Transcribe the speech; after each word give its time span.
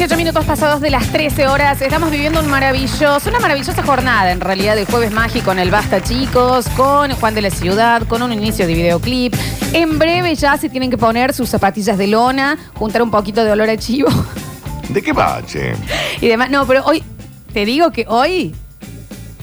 18 0.00 0.16
minutos 0.16 0.46
pasados 0.46 0.80
de 0.80 0.88
las 0.88 1.12
13 1.12 1.46
horas. 1.46 1.82
Estamos 1.82 2.10
viviendo 2.10 2.40
un 2.40 2.48
maravilloso, 2.48 3.28
una 3.28 3.38
maravillosa 3.38 3.82
jornada 3.82 4.32
en 4.32 4.40
realidad 4.40 4.74
de 4.74 4.86
jueves 4.86 5.12
mágico 5.12 5.52
en 5.52 5.58
el 5.58 5.70
Basta 5.70 6.02
Chicos, 6.02 6.66
con 6.74 7.12
Juan 7.12 7.34
de 7.34 7.42
la 7.42 7.50
Ciudad, 7.50 8.04
con 8.08 8.22
un 8.22 8.32
inicio 8.32 8.66
de 8.66 8.72
videoclip. 8.72 9.34
En 9.74 9.98
breve 9.98 10.34
ya 10.36 10.56
se 10.56 10.70
tienen 10.70 10.90
que 10.90 10.96
poner 10.96 11.34
sus 11.34 11.50
zapatillas 11.50 11.98
de 11.98 12.06
lona, 12.06 12.56
juntar 12.76 13.02
un 13.02 13.10
poquito 13.10 13.44
de 13.44 13.50
olor 13.50 13.68
a 13.68 13.76
chivo 13.76 14.08
¿De 14.88 15.02
qué 15.02 15.12
va, 15.12 15.42
che? 15.44 15.74
y 16.22 16.28
demás. 16.28 16.48
No, 16.48 16.66
pero 16.66 16.82
hoy, 16.86 17.04
te 17.52 17.66
digo 17.66 17.92
que 17.92 18.06
hoy 18.08 18.54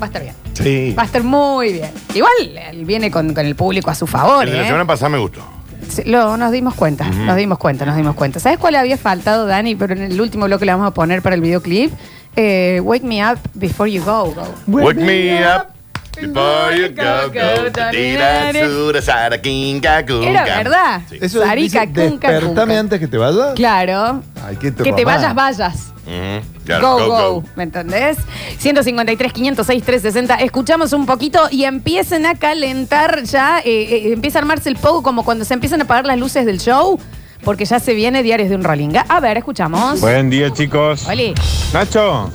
va 0.01 0.05
a 0.05 0.07
estar 0.07 0.23
bien. 0.23 0.33
Sí. 0.53 0.95
Va 0.97 1.03
a 1.03 1.05
estar 1.05 1.21
muy 1.21 1.73
bien. 1.73 1.91
Igual 2.15 2.33
él 2.71 2.83
viene 2.83 3.11
con, 3.11 3.31
con 3.35 3.45
el 3.45 3.55
público 3.55 3.91
a 3.91 3.95
su 3.95 4.07
favor. 4.07 4.43
El 4.45 4.53
de 4.53 4.57
la 4.57 4.63
¿eh? 4.63 4.65
semana 4.65 4.87
pasada 4.87 5.09
me 5.09 5.19
gustó. 5.19 5.56
Sí, 5.89 6.03
lo, 6.05 6.37
nos 6.37 6.51
dimos 6.51 6.75
cuenta, 6.75 7.09
nos 7.09 7.35
dimos 7.35 7.57
cuenta, 7.57 7.85
nos 7.85 7.95
dimos 7.95 8.15
cuenta. 8.15 8.39
¿Sabes 8.39 8.57
cuál 8.57 8.75
había 8.75 8.97
faltado, 8.97 9.45
Dani? 9.45 9.75
Pero 9.75 9.93
en 9.93 10.03
el 10.03 10.19
último 10.19 10.45
bloque 10.45 10.65
le 10.65 10.71
vamos 10.73 10.87
a 10.87 10.91
poner 10.93 11.21
para 11.21 11.35
el 11.35 11.41
videoclip. 11.41 11.91
Eh, 12.35 12.79
Wake 12.83 13.03
me 13.03 13.23
up 13.25 13.39
before 13.55 13.91
you 13.91 14.03
go. 14.03 14.31
go. 14.33 14.43
Wake 14.67 14.99
me 14.99 15.39
up 15.43 15.76
before 16.21 16.75
you 16.75 16.89
go, 16.95 17.31
go. 17.31 17.89
Tira, 17.91 18.51
sura, 18.53 19.01
sara, 19.01 19.37
kinga, 19.41 20.05
kunga. 20.05 20.29
Era 20.29 20.43
verdad. 20.57 21.01
Sí. 21.09 21.17
Eso 21.21 21.41
Sarica, 21.41 21.85
dice, 21.85 22.01
despertame 22.01 22.77
antes 22.77 22.99
que 22.99 23.07
te 23.07 23.17
vayas. 23.17 23.53
Claro. 23.55 24.21
Ay, 24.45 24.55
qué 24.57 24.71
tu 24.71 24.83
Que 24.83 24.93
te 24.93 25.05
vayas, 25.05 25.33
vayas. 25.35 25.93
Ujú, 26.07 26.63
claro, 26.65 26.97
Go, 26.99 27.07
go, 27.07 27.43
¿Me 27.57 27.63
entendés? 27.63 28.17
153, 28.59 29.33
506, 29.33 29.83
360. 29.83 30.35
Escuchamos 30.35 30.93
un 30.93 31.05
poquito 31.05 31.47
y 31.51 31.65
empiecen 31.65 32.25
a 32.25 32.35
calentar 32.35 33.23
ya. 33.23 33.59
eh, 33.59 33.63
eh, 33.65 34.13
empieza 34.13 34.39
a 34.39 34.41
armarse 34.41 34.69
el 34.69 34.77
pogo 34.77 35.03
como 35.03 35.25
cuando 35.25 35.43
se 35.43 35.53
empiezan 35.53 35.81
a 35.81 35.83
apagar 35.83 36.05
las 36.05 36.17
luces 36.17 36.45
del 36.45 36.59
show. 36.59 36.97
Porque 37.43 37.65
ya 37.65 37.79
se 37.79 37.93
viene 37.93 38.23
Diarios 38.23 38.49
de 38.49 38.55
un 38.55 38.63
Rollinga. 38.63 39.05
A 39.07 39.19
ver, 39.19 39.37
escuchamos. 39.37 40.01
Buen 40.01 40.29
día, 40.29 40.51
chicos. 40.51 41.07
Oli, 41.07 41.33
Nacho, 41.71 42.31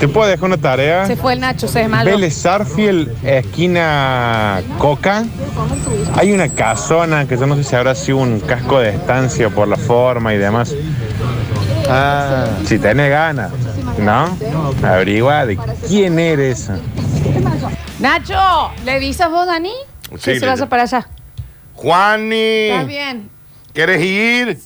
¿te 0.00 0.08
puedo 0.08 0.28
dejar 0.28 0.44
una 0.46 0.56
tarea? 0.56 1.06
se 1.06 1.16
fue 1.16 1.32
el 1.34 1.40
Nacho, 1.40 1.68
se 1.68 1.82
es 1.82 1.88
malo. 1.88 2.10
Vélez 2.10 2.34
Sarfield, 2.34 3.10
esquina 3.24 4.60
Coca. 4.78 5.24
Hay 6.14 6.32
una 6.32 6.48
casona 6.48 7.26
que 7.26 7.36
yo 7.36 7.46
no 7.46 7.56
sé 7.56 7.64
si 7.64 7.76
habrá 7.76 7.94
sido 7.94 8.18
un 8.18 8.40
casco 8.40 8.80
de 8.80 8.90
estancia 8.90 9.50
por 9.50 9.68
la 9.68 9.76
forma 9.76 10.34
y 10.34 10.38
demás. 10.38 10.74
Ah, 11.88 12.46
Si 12.66 12.78
tenés 12.78 13.10
ganas, 13.10 13.50
¿no? 13.98 14.36
Averigua 14.86 15.46
de 15.46 15.58
quién 15.88 16.18
eres. 16.18 16.68
Nacho, 17.98 18.70
¿le 18.84 18.92
avisas 18.92 19.30
vos, 19.30 19.46
Dani? 19.46 19.72
Sí, 20.10 20.16
que 20.16 20.34
se 20.34 20.40
le- 20.40 20.46
vaya 20.46 20.66
para 20.66 20.82
allá. 20.84 21.08
Juani, 21.74 22.34
Estás 22.70 22.86
bien. 22.86 23.28
¿quieres 23.72 24.02
ir? 24.02 24.58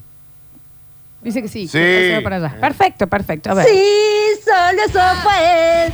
Dice 1.23 1.43
que 1.43 1.49
sí. 1.49 1.67
Sí. 1.69 1.79
que 1.79 2.09
se 2.11 2.17
va 2.17 2.23
para 2.23 2.37
allá. 2.37 2.57
Perfecto, 2.61 3.07
perfecto. 3.07 3.51
A 3.51 3.55
ver. 3.55 3.67
Sí, 3.67 3.85
solo 4.45 4.83
eso 4.87 5.01
fue 5.23 5.93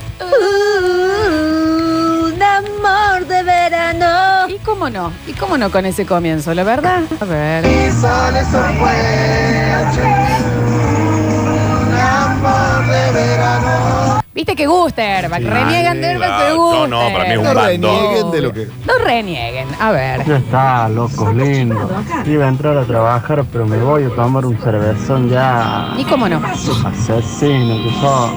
un 2.33 2.43
amor 2.43 3.27
de 3.27 3.43
verano. 3.43 4.49
¿Y 4.49 4.59
cómo 4.59 4.89
no? 4.91 5.13
¿Y 5.27 5.33
cómo 5.33 5.59
no 5.59 5.71
con 5.71 5.87
ese 5.87 6.07
comienzo, 6.07 6.55
la 6.55 6.65
verdad? 6.65 7.03
A 7.21 7.25
ver. 7.25 7.65
Viste 14.35 14.55
que 14.55 14.67
Guster, 14.67 15.33
va, 15.33 15.39
reniegan 15.39 16.01
de 16.01 16.15
claro. 16.15 16.45
que 16.45 16.55
No, 16.55 16.65
Guster. 16.65 16.89
no, 16.91 17.13
para 17.13 17.25
mí 17.25 17.31
es 17.33 17.39
un 17.39 17.45
no 17.45 17.55
bandón. 17.55 17.97
renieguen 17.97 18.31
de 18.31 18.41
lo 18.41 18.53
que. 18.53 18.69
No 18.87 18.99
renieguen. 19.05 19.69
A 19.81 19.91
ver. 19.91 20.25
Ya 20.25 20.37
está, 20.37 20.89
loco, 20.89 21.33
lindo. 21.33 21.91
Iba 22.25 22.45
a 22.45 22.49
entrar 22.49 22.77
a 22.79 22.85
trabajar, 22.85 23.45
pero 23.51 23.67
me 23.67 23.79
voy 23.79 24.05
a 24.05 24.11
tomar 24.11 24.47
un 24.47 24.57
cervezón 24.59 25.29
ya. 25.29 25.93
¿Y 25.99 26.05
cómo 26.05 26.29
no? 26.29 26.41
Asesino 26.47 27.83
que 27.83 27.91
sos. 28.01 28.31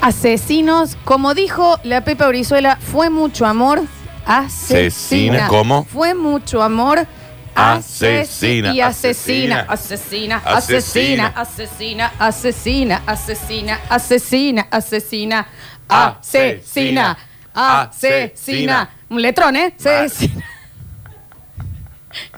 Asesinos, 0.00 0.96
como 1.04 1.34
dijo 1.34 1.78
la 1.82 2.02
Pepa 2.02 2.28
Brizuela, 2.28 2.76
fue 2.80 3.10
mucho 3.10 3.44
amor. 3.44 3.82
Asesina. 4.24 4.78
Asesina, 4.86 5.48
¿cómo? 5.48 5.84
Fue 5.84 6.14
mucho 6.14 6.62
amor. 6.62 7.06
Asesina, 7.54 8.72
Y 8.72 8.80
asesina, 8.80 9.66
asesina, 9.68 10.42
asesina, 10.46 11.26
asesina, 11.26 11.26
asesina, 11.36 12.12
asesina, 12.18 13.00
asesina, 13.08 13.80
asesina, 13.88 14.62
asesina, 14.68 15.46
asesina, 15.88 17.18
asesina. 17.54 18.90
Un 19.10 19.22
letrón, 19.22 19.56
¿eh? 19.56 19.74
Asesina. 19.78 20.44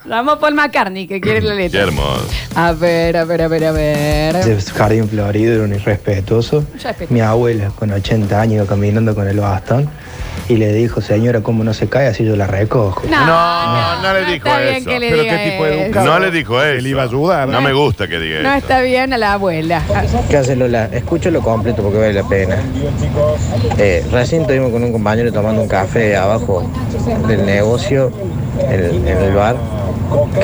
Vamos 0.05 0.39
Paul 0.39 0.55
McCartney, 0.55 1.07
que 1.07 1.21
quiere 1.21 1.41
la 1.41 1.55
Qué 1.55 1.63
letra. 1.63 1.83
hermoso. 1.83 2.29
A 2.57 2.73
ver, 2.73 3.17
a 3.17 3.25
ver, 3.25 3.43
a 3.43 3.49
ver, 3.49 3.65
a 3.65 3.73
ver. 3.73 4.45
De 4.45 4.61
jardín 4.61 5.09
florido 5.09 5.55
era 5.55 5.63
un 5.65 5.73
irrespetuoso. 5.75 6.67
Mi 7.09 7.21
abuela, 7.21 7.71
con 7.71 7.91
80 7.93 8.41
años, 8.41 8.69
caminando 8.69 9.15
con 9.15 9.27
el 9.29 9.39
bastón 9.41 9.89
y 10.49 10.57
le 10.57 10.73
dijo, 10.73 11.01
señora, 11.01 11.41
¿cómo 11.41 11.63
no 11.65 11.73
se 11.73 11.89
cae? 11.89 12.09
Así 12.09 12.25
yo 12.25 12.37
la 12.37 12.47
recojo. 12.47 13.03
No, 13.09 13.27
No, 13.27 14.03
no 14.03 14.13
le 14.15 14.21
dijo 14.33 14.47
está 14.49 14.59
bien 14.61 14.75
eso. 14.77 14.91
que 14.91 14.99
le 15.01 15.11
Pero 15.11 15.23
diga 15.23 15.37
qué 15.39 15.51
tipo 15.51 15.65
de 15.65 15.85
educado. 15.87 16.07
No 16.07 16.19
le 16.19 16.31
dijo 16.31 16.63
eso. 16.63 16.83
Le 16.83 16.89
iba 16.89 17.03
a 17.03 17.05
ayudar. 17.07 17.49
No 17.49 17.61
me 17.61 17.73
gusta 17.73 18.09
que 18.09 18.19
diga 18.19 18.41
No 18.43 18.49
eso. 18.51 18.59
está 18.59 18.81
bien 18.81 19.13
a 19.13 19.19
la 19.19 19.35
abuela. 19.35 19.83
¿Qué 20.29 20.37
hace 20.37 20.57
Lola? 20.57 20.89
Escúchalo 20.93 21.41
completo 21.41 21.83
porque 21.83 21.99
vale 21.99 22.13
la 22.15 22.25
pena. 22.29 22.57
Eh, 23.79 24.05
recién 24.11 24.43
estuvimos 24.43 24.71
con 24.73 24.83
un 24.83 24.93
compañero 24.93 25.33
tomando 25.33 25.63
un 25.63 25.69
café 25.69 26.17
abajo 26.17 26.69
del 27.29 27.47
negocio, 27.47 28.11
en, 28.59 29.07
en 29.09 29.19
el 29.19 29.35
bar. 29.35 29.57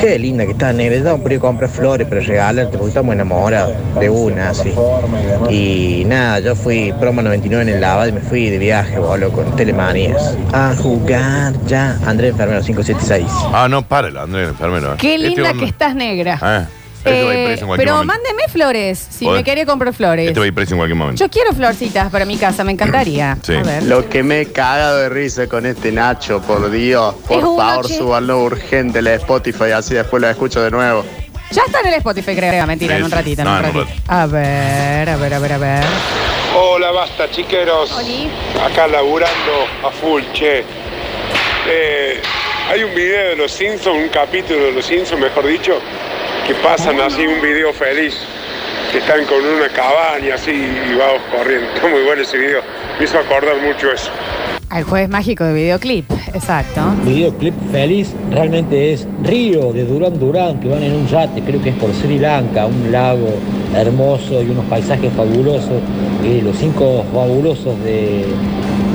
Qué 0.00 0.18
linda 0.18 0.46
que 0.46 0.52
está, 0.52 0.72
negra. 0.72 0.96
Estamos 0.96 1.20
por 1.20 1.32
ir 1.32 1.38
a 1.38 1.40
comprar 1.40 1.70
flores 1.70 2.06
para 2.08 2.20
regalarte 2.20 2.76
porque 2.78 2.88
estamos 2.88 3.12
enamorados 3.14 3.74
de 4.00 4.08
una, 4.08 4.50
así. 4.50 4.72
Y 5.50 6.04
nada, 6.06 6.40
yo 6.40 6.54
fui 6.54 6.92
promo 6.98 7.22
99 7.22 7.62
en 7.62 7.76
el 7.76 7.80
lavado 7.80 8.08
y 8.08 8.12
me 8.12 8.20
fui 8.20 8.48
de 8.48 8.58
viaje, 8.58 8.98
boludo, 8.98 9.30
con 9.32 9.56
telemanías. 9.56 10.36
A 10.52 10.74
jugar 10.76 11.52
ya. 11.66 11.98
Andrés 12.06 12.32
Enfermero 12.32 12.62
576. 12.62 13.26
Ah, 13.52 13.68
no, 13.68 13.82
párelo, 13.82 14.22
Andrés, 14.22 14.48
enfermero. 14.48 14.96
Qué 14.96 15.14
Este 15.16 15.28
linda 15.28 15.52
que 15.52 15.64
estás 15.66 15.94
negra. 15.94 16.38
Ah, 16.40 16.66
este 17.04 17.24
va 17.24 17.30
a 17.30 17.34
ir 17.34 17.38
Eh, 17.40 17.44
preso 17.46 17.60
en 17.62 17.66
cualquier 17.68 17.86
pero 17.88 17.96
momento. 17.98 18.12
mándeme 18.14 18.42
flores 18.52 19.06
si 19.10 19.28
me 19.28 19.44
quería 19.44 19.66
comprar 19.66 19.92
flores. 19.94 20.26
Este 20.28 20.38
va 20.40 20.44
a 20.44 20.46
ir 20.48 20.54
preso 20.54 20.74
en 20.74 20.78
cualquier 20.78 20.96
momento. 20.96 21.24
Yo 21.24 21.30
quiero 21.30 21.52
florcitas 21.52 22.10
para 22.10 22.24
mi 22.24 22.36
casa, 22.36 22.64
me 22.64 22.72
encantaría. 22.72 23.36
Sí. 23.42 23.54
A 23.54 23.62
ver. 23.62 23.82
Lo 23.84 24.08
que 24.08 24.22
me 24.22 24.40
he 24.42 24.46
cagado 24.52 24.98
de 24.98 25.08
risa 25.08 25.46
con 25.46 25.64
este 25.66 25.90
Nacho, 25.92 26.40
por 26.42 26.70
Dios. 26.70 27.14
Por 27.26 27.38
Es 27.38 27.44
favor, 27.44 27.86
che. 27.86 27.96
súbanlo 27.98 28.42
urgente 28.42 29.00
la 29.02 29.14
Spotify, 29.14 29.70
así 29.74 29.94
después 29.94 30.20
lo 30.20 30.28
escucho 30.28 30.60
de 30.62 30.70
nuevo. 30.70 31.04
Ya 31.50 31.62
está 31.66 31.80
en 31.80 31.86
el 31.86 31.94
Spotify, 31.94 32.36
creo. 32.36 32.66
Mentira, 32.66 32.94
Sí, 32.94 32.98
en 32.98 33.04
un 33.04 33.10
sí. 33.10 33.16
ratito, 33.16 33.40
en 33.42 33.46
No, 33.48 33.52
un 33.58 33.64
en 33.64 33.70
un 33.70 33.84
ratito. 33.86 34.02
A 34.08 34.26
ver, 34.26 35.08
a 35.08 35.16
ver, 35.16 35.34
a 35.34 35.38
ver, 35.38 35.52
a 35.52 35.58
ver. 35.58 35.84
Hola, 36.54 36.90
basta, 36.90 37.30
chiqueros. 37.30 37.90
Oli. 37.92 38.28
Acá 38.70 38.86
laburando 38.86 39.66
a 39.86 39.90
full, 39.90 40.22
che. 40.34 40.64
Eh, 41.70 42.20
hay 42.70 42.82
un 42.82 42.94
video 42.94 43.30
de 43.30 43.36
Los 43.36 43.52
Simpsons, 43.52 43.96
un 43.96 44.08
capítulo 44.08 44.60
de 44.66 44.72
Los 44.72 44.84
Simpsons, 44.86 45.20
mejor 45.20 45.46
dicho, 45.46 45.72
que 46.48 46.54
pasan 46.54 46.98
así 46.98 47.26
un 47.26 47.42
video 47.42 47.74
feliz, 47.74 48.14
que 48.90 48.98
están 48.98 49.22
con 49.26 49.44
una 49.44 49.68
cabaña 49.68 50.34
así 50.34 50.50
y 50.50 50.94
vamos 50.96 51.20
corriendo. 51.30 51.68
Está 51.74 51.88
muy 51.88 52.02
bueno 52.04 52.22
ese 52.22 52.38
video. 52.38 52.62
Me 52.98 53.04
hizo 53.04 53.18
acordar 53.18 53.54
mucho 53.60 53.92
eso. 53.92 54.10
Al 54.70 54.84
jueves 54.84 55.10
mágico 55.10 55.44
de 55.44 55.52
videoclip, 55.52 56.10
exacto. 56.32 56.80
videoclip 57.04 57.54
feliz 57.70 58.14
realmente 58.30 58.94
es 58.94 59.06
Río 59.22 59.74
de 59.74 59.84
Durán 59.84 60.18
Durán, 60.18 60.58
que 60.60 60.68
van 60.68 60.82
en 60.82 60.94
un 60.94 61.06
yate, 61.06 61.42
creo 61.42 61.62
que 61.62 61.68
es 61.68 61.76
por 61.76 61.92
Sri 61.92 62.18
Lanka, 62.18 62.64
un 62.64 62.92
lago 62.92 63.28
hermoso 63.74 64.42
y 64.42 64.48
unos 64.48 64.64
paisajes 64.66 65.12
fabulosos, 65.12 65.82
y 66.24 66.40
los 66.40 66.56
cinco 66.56 67.04
fabulosos 67.12 67.78
de, 67.84 68.24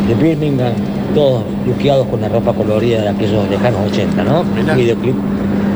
de 0.07 0.15
Birmingham, 0.15 0.73
todos 1.13 1.43
luqueados 1.67 2.07
con 2.07 2.21
la 2.21 2.29
ropa 2.29 2.53
colorida 2.53 3.01
de 3.01 3.09
aquellos 3.09 3.47
lejanos 3.49 3.91
80, 3.91 4.23
¿no? 4.23 4.43
Mirá. 4.43 4.73
Un 4.73 4.79
videoclip 4.79 5.15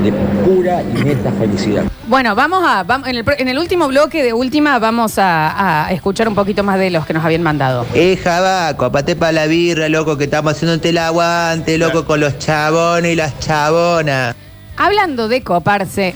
de 0.03 0.11
pura 0.45 0.81
y 0.81 1.03
neta 1.03 1.31
felicidad. 1.33 1.83
Bueno, 2.07 2.35
vamos 2.35 2.63
a. 2.65 2.83
vamos- 2.83 3.07
en, 3.07 3.15
el, 3.17 3.23
pro- 3.23 3.35
en 3.37 3.47
el 3.49 3.57
último 3.59 3.87
bloque 3.87 4.23
de 4.23 4.33
última, 4.33 4.79
vamos 4.79 5.17
a, 5.19 5.85
a 5.87 5.91
escuchar 5.91 6.27
un 6.27 6.35
poquito 6.35 6.63
más 6.63 6.79
de 6.79 6.89
los 6.89 7.05
que 7.05 7.13
nos 7.13 7.23
habían 7.25 7.43
mandado. 7.43 7.85
Eh, 7.93 8.17
Java, 8.23 8.75
copate 8.77 9.15
para 9.15 9.31
la 9.33 9.45
birra, 9.47 9.89
loco, 9.89 10.17
que 10.17 10.25
estamos 10.25 10.53
haciéndote 10.53 10.89
el 10.89 10.97
aguante, 10.99 11.77
loco, 11.77 12.05
con 12.05 12.19
los 12.19 12.37
chabones 12.39 13.11
y 13.11 13.15
las 13.15 13.37
chabonas. 13.39 14.35
Hablando 14.77 15.27
de 15.27 15.41
coparse, 15.41 16.13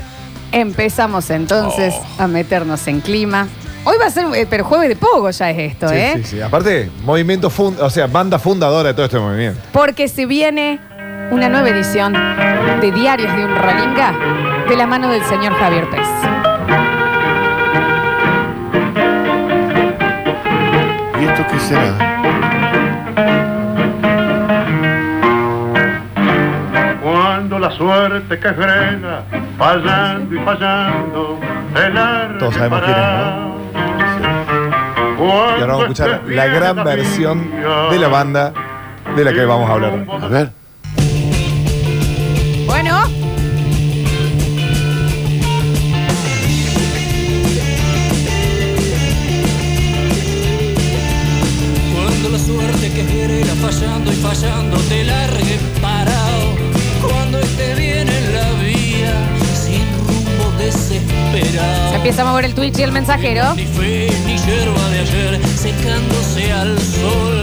empezamos 0.52 1.30
entonces 1.30 1.94
Oh. 1.98 2.24
a 2.24 2.28
meternos 2.28 2.88
en 2.88 3.02
clima. 3.02 3.48
Hoy 3.84 3.96
va 4.00 4.06
a 4.06 4.12
ser, 4.12 4.26
eh, 4.36 4.46
pero 4.48 4.64
jueves 4.64 4.90
de 4.90 4.96
pogo 4.96 5.32
ya 5.32 5.50
es 5.50 5.72
esto, 5.74 5.90
Sí, 5.90 5.96
¿eh? 5.96 6.14
sí, 6.18 6.24
sí. 6.24 6.42
Aparte, 6.42 6.92
movimiento 7.04 7.50
fund, 7.50 7.80
o 7.82 7.90
sea, 7.90 8.06
banda 8.06 8.38
fundadora 8.38 8.90
de 8.90 8.94
todo 8.94 9.06
este 9.08 9.18
movimiento. 9.18 9.60
Porque 9.74 10.08
se 10.08 10.28
viene 10.28 10.80
una 11.32 11.48
nueva 11.48 11.70
edición 11.70 12.14
de 12.14 12.92
Diarios 12.92 13.34
de 13.38 13.46
un 13.46 13.56
Rolinga 13.56 14.14
de 14.68 14.76
la 14.76 14.86
mano 14.86 15.10
del 15.10 15.24
señor 15.24 15.54
Javier 15.54 15.90
Pérez. 15.90 16.08
¿Y 21.22 21.26
esto 21.26 21.46
qué 21.50 21.60
será? 21.60 21.94
Cuando 27.02 27.60
la 27.60 27.72
suerte 27.72 28.38
que 28.38 28.54
frena, 28.54 29.24
fallando 29.58 30.36
y 30.36 30.40
fallando, 30.40 31.40
el 31.76 31.98
arte 31.98 32.40
Todos 32.40 32.56
sabemos 32.56 32.82
quién 32.82 32.98
es, 32.98 33.06
¿no? 33.06 33.62
Y 35.58 35.62
ahora 35.62 35.74
vamos 35.74 35.82
a 35.82 35.84
escuchar 35.84 36.22
la 36.28 36.48
gran 36.48 36.84
versión 36.84 37.52
de 37.90 38.00
la 38.00 38.08
banda 38.10 38.52
de 39.16 39.24
la 39.24 39.32
que 39.32 39.46
vamos 39.46 39.70
a 39.70 39.74
hablar. 39.74 40.06
A 40.22 40.28
ver. 40.28 40.61
Empieza 62.12 62.28
a 62.28 62.32
mover 62.32 62.44
el 62.46 62.54
Twitch 62.54 62.78
y 62.78 62.84
el 62.84 62.92
mensajero. 62.92 63.54
Ni 63.56 63.66
fe 63.66 64.10
ni 64.26 64.38
hierba 64.38 64.90
de 64.90 65.00
ayer 65.00 65.40
secándose 65.56 66.52
al 66.52 66.78
sol. 66.78 67.42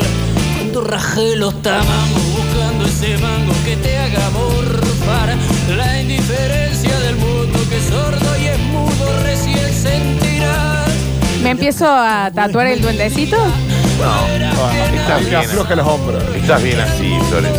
Cuando 0.56 0.84
rajé 0.84 1.36
los 1.36 1.62
tamangos 1.62 2.22
buscando 2.36 2.84
ese 2.84 3.16
mango 3.16 3.54
que 3.64 3.76
te 3.76 3.96
haga 3.96 4.28
morfar. 4.30 5.34
La 5.74 6.02
indiferencia 6.02 6.98
del 7.00 7.16
mundo 7.16 7.58
que 7.70 7.78
es 7.78 7.84
sordo 7.84 8.36
y 8.38 8.46
es 8.48 8.58
mudo 8.58 9.22
recién 9.22 9.72
sentirás. 9.72 10.90
Me 11.42 11.50
empiezo 11.50 11.86
a 11.88 12.30
tatuar 12.34 12.66
el 12.66 12.82
duendecito. 12.82 13.38
Estás 14.94 15.18
Que 15.20 15.24
bien. 15.30 15.36
afloja 15.36 15.74
los 15.76 15.86
hombros. 15.86 16.22
Estás 16.36 16.62
bien 16.62 16.78
así, 16.80 17.16
Flores. 17.30 17.52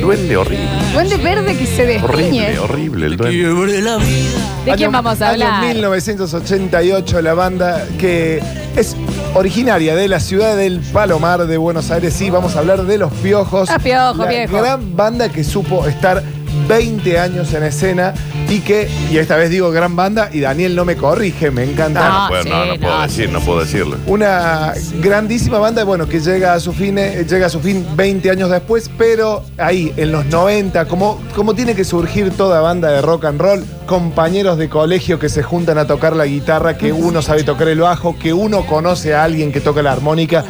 Duende 0.00 0.36
horrible. 0.36 0.68
Duende 0.92 1.16
verde 1.18 1.56
que 1.56 1.66
se 1.66 1.82
Horrible, 2.00 2.16
despeñe. 2.22 2.58
horrible 2.58 3.06
el 3.06 3.16
duende. 3.16 3.36
Quiebre 3.38 3.82
la 3.82 3.96
vida. 3.98 4.30
¿De 4.64 4.72
quién 4.74 4.88
Año- 4.88 5.02
vamos 5.02 5.20
a 5.20 5.30
año 5.30 5.44
hablar? 5.46 5.74
1988, 5.74 7.22
la 7.22 7.34
banda 7.34 7.84
que 7.98 8.40
es 8.76 8.96
originaria 9.34 9.94
de 9.94 10.08
la 10.08 10.20
ciudad 10.20 10.56
del 10.56 10.80
Palomar 10.80 11.46
de 11.46 11.56
Buenos 11.56 11.90
Aires. 11.90 12.14
Sí, 12.14 12.30
vamos 12.30 12.56
a 12.56 12.60
hablar 12.60 12.84
de 12.84 12.98
Los 12.98 13.12
Piojos. 13.14 13.68
Ah, 13.70 13.78
Piojos, 13.78 14.18
la 14.18 14.26
viejo. 14.26 14.56
gran 14.56 14.96
banda 14.96 15.28
que 15.30 15.44
supo 15.44 15.86
estar 15.86 16.22
20 16.68 17.18
años 17.18 17.52
en 17.54 17.62
escena 17.64 18.14
y 18.52 18.60
que, 18.60 18.86
y 19.10 19.16
esta 19.16 19.36
vez 19.36 19.48
digo 19.48 19.70
gran 19.70 19.96
banda, 19.96 20.28
y 20.32 20.40
Daniel 20.40 20.76
no 20.76 20.84
me 20.84 20.96
corrige, 20.96 21.50
me 21.50 21.64
encanta. 21.64 22.06
No, 22.08 22.22
No, 22.24 22.28
puedo, 22.28 22.44
no, 22.44 22.50
sí, 22.50 22.68
no 22.68 22.80
puedo 22.80 23.00
decir, 23.02 23.30
no 23.30 23.40
puedo 23.40 23.60
decirlo. 23.60 23.96
Una 24.06 24.74
grandísima 25.00 25.58
banda, 25.58 25.84
bueno, 25.84 26.06
que 26.06 26.20
llega 26.20 26.52
a 26.52 26.60
su 26.60 26.72
fin, 26.74 26.98
eh, 26.98 27.24
llega 27.28 27.46
a 27.46 27.50
su 27.50 27.60
fin 27.60 27.86
20 27.96 28.30
años 28.30 28.50
después, 28.50 28.90
pero 28.98 29.42
ahí, 29.56 29.92
en 29.96 30.12
los 30.12 30.26
90, 30.26 30.84
como, 30.86 31.18
como 31.34 31.54
tiene 31.54 31.74
que 31.74 31.84
surgir 31.84 32.30
toda 32.32 32.60
banda 32.60 32.90
de 32.90 33.00
rock 33.00 33.24
and 33.24 33.40
roll, 33.40 33.64
compañeros 33.86 34.58
de 34.58 34.68
colegio 34.68 35.18
que 35.18 35.28
se 35.28 35.42
juntan 35.42 35.78
a 35.78 35.86
tocar 35.86 36.14
la 36.14 36.26
guitarra, 36.26 36.76
que 36.76 36.92
uno 36.92 37.22
sabe 37.22 37.44
tocar 37.44 37.68
el 37.68 37.80
bajo, 37.80 38.18
que 38.18 38.32
uno 38.32 38.66
conoce 38.66 39.14
a 39.14 39.24
alguien 39.24 39.50
que 39.52 39.60
toca 39.60 39.82
la 39.82 39.92
armónica. 39.92 40.44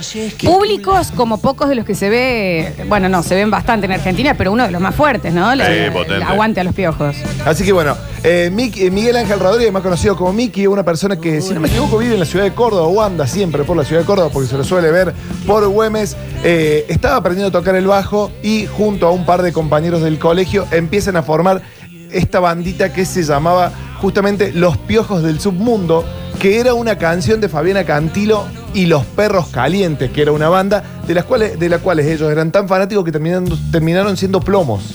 Públicos 0.45 1.13
como 1.15 1.39
pocos 1.39 1.69
de 1.69 1.75
los 1.77 1.85
que 1.85 1.95
se 1.95 2.09
ve, 2.11 2.73
bueno, 2.89 3.09
no, 3.09 3.23
se 3.23 3.35
ven 3.35 3.51
bastante 3.51 3.87
en 3.87 3.93
Argentina, 3.93 4.35
pero 4.37 4.53
uno 4.53 4.65
de 4.65 4.71
los 4.71 4.81
más 4.81 4.95
fuertes, 4.95 5.33
¿no? 5.33 5.55
La- 5.55 5.67
Sí, 5.67 5.73
la- 5.87 5.93
potente. 5.93 6.19
la 6.19 6.29
aguante 6.29 6.61
a 6.61 6.65
los 6.65 6.75
piojos. 6.75 7.17
Así 7.45 7.65
que 7.65 7.73
bueno, 7.73 7.92
eh, 8.25 8.50
eh, 8.77 8.91
Miguel 8.91 9.17
Ángel 9.17 9.41
Rodríguez, 9.41 9.73
más 9.73 9.83
conocido 9.83 10.17
como 10.17 10.33
Mickey, 10.33 10.67
una 10.67 10.85
persona 10.85 11.17
que, 11.17 11.41
si 11.41 11.55
no 11.55 11.61
me 11.61 11.69
equivoco, 11.69 11.99
vive 11.99 12.15
en 12.15 12.21
la 12.21 12.27
ciudad 12.27 12.44
de 12.44 12.53
Córdoba 12.53 12.87
o 12.87 13.03
anda 13.03 13.27
siempre 13.27 13.65
por 13.65 13.77
la 13.77 13.85
ciudad 13.85 14.03
de 14.03 14.06
Córdoba 14.06 14.31
porque 14.33 14.49
se 14.49 14.56
lo 14.56 14.65
suele 14.65 14.91
ver 14.91 15.15
por 15.47 15.67
Güemes. 15.67 16.17
eh, 16.44 16.87
estaba 16.89 17.17
aprendiendo 17.17 17.56
a 17.56 17.61
tocar 17.61 17.75
el 17.75 17.87
bajo 17.87 18.31
y 18.43 18.67
junto 18.67 19.06
a 19.06 19.11
un 19.11 19.27
par 19.27 19.43
de 19.43 19.53
compañeros 19.53 20.03
del 20.03 20.19
colegio 20.19 20.67
empiezan 20.71 21.17
a 21.17 21.23
formar 21.23 21.62
esta 22.11 22.41
bandita 22.41 22.93
que 22.93 23.05
se 23.05 23.23
llamaba 23.23 23.73
justamente 24.00 24.53
Los 24.53 24.77
Piojos 24.77 25.23
del 25.23 25.41
Submundo, 25.41 26.05
que 26.39 26.59
era 26.59 26.75
una 26.75 26.99
canción 26.99 27.41
de 27.41 27.49
Fabiana 27.49 27.85
Cantilo 27.85 28.44
y 28.75 28.87
Los 28.87 29.05
Perros 29.05 29.49
Calientes, 29.49 30.11
que 30.11 30.23
era 30.23 30.33
una 30.33 30.49
banda 30.49 30.83
de 31.06 31.15
las 31.15 31.25
cuales, 31.25 31.59
de 31.59 31.69
la 31.69 31.79
cuales 31.79 32.06
ellos 32.06 32.31
eran 32.31 32.50
tan 32.50 32.69
fanáticos 32.69 33.05
que 33.05 33.12
terminaron, 33.12 33.49
terminaron 33.71 34.17
siendo 34.17 34.41
plomos. 34.41 34.94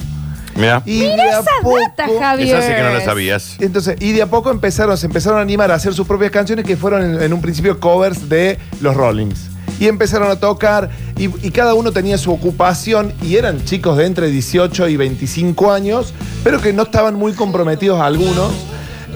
Mira, 0.58 0.82
Y 0.86 1.02
de 1.02 1.22
a 1.22 1.40
esa 1.40 1.50
poco- 1.62 1.78
data, 1.80 2.08
Javier. 2.20 2.58
esa 2.58 2.68
sí 2.68 2.74
que 2.76 2.82
no 2.84 2.94
la 2.94 3.06
sabías. 3.06 3.56
entonces, 3.60 3.96
y 4.00 4.12
de 4.12 4.22
a 4.24 4.28
poco 4.28 4.50
empezaron, 4.52 4.98
se 4.98 5.06
empezaron 5.06 5.40
a 5.40 5.42
animar 5.44 5.72
a 5.72 5.76
hacer 5.76 5.94
sus 5.94 6.06
propias 6.08 6.32
canciones 6.32 6.66
que 6.66 6.76
fueron 6.76 7.04
en, 7.16 7.22
en 7.22 7.32
un 7.34 7.42
principio 7.42 7.80
covers 7.80 8.28
de 8.28 8.58
los 8.82 8.96
Rollings. 8.96 9.50
Y 9.80 9.88
empezaron 9.88 10.32
a 10.32 10.38
tocar 10.38 10.90
y, 11.18 11.26
y 11.46 11.52
cada 11.52 11.76
uno 11.76 11.92
tenía 11.92 12.18
su 12.18 12.32
ocupación 12.34 13.14
y 13.22 13.36
eran 13.36 13.64
chicos 13.64 13.96
de 13.98 14.06
entre 14.08 14.28
18 14.32 14.88
y 14.88 14.98
25 14.98 15.72
años, 15.72 16.14
pero 16.44 16.60
que 16.60 16.74
no 16.74 16.84
estaban 16.84 17.14
muy 17.14 17.34
comprometidos 17.34 18.02
algunos. 18.02 18.52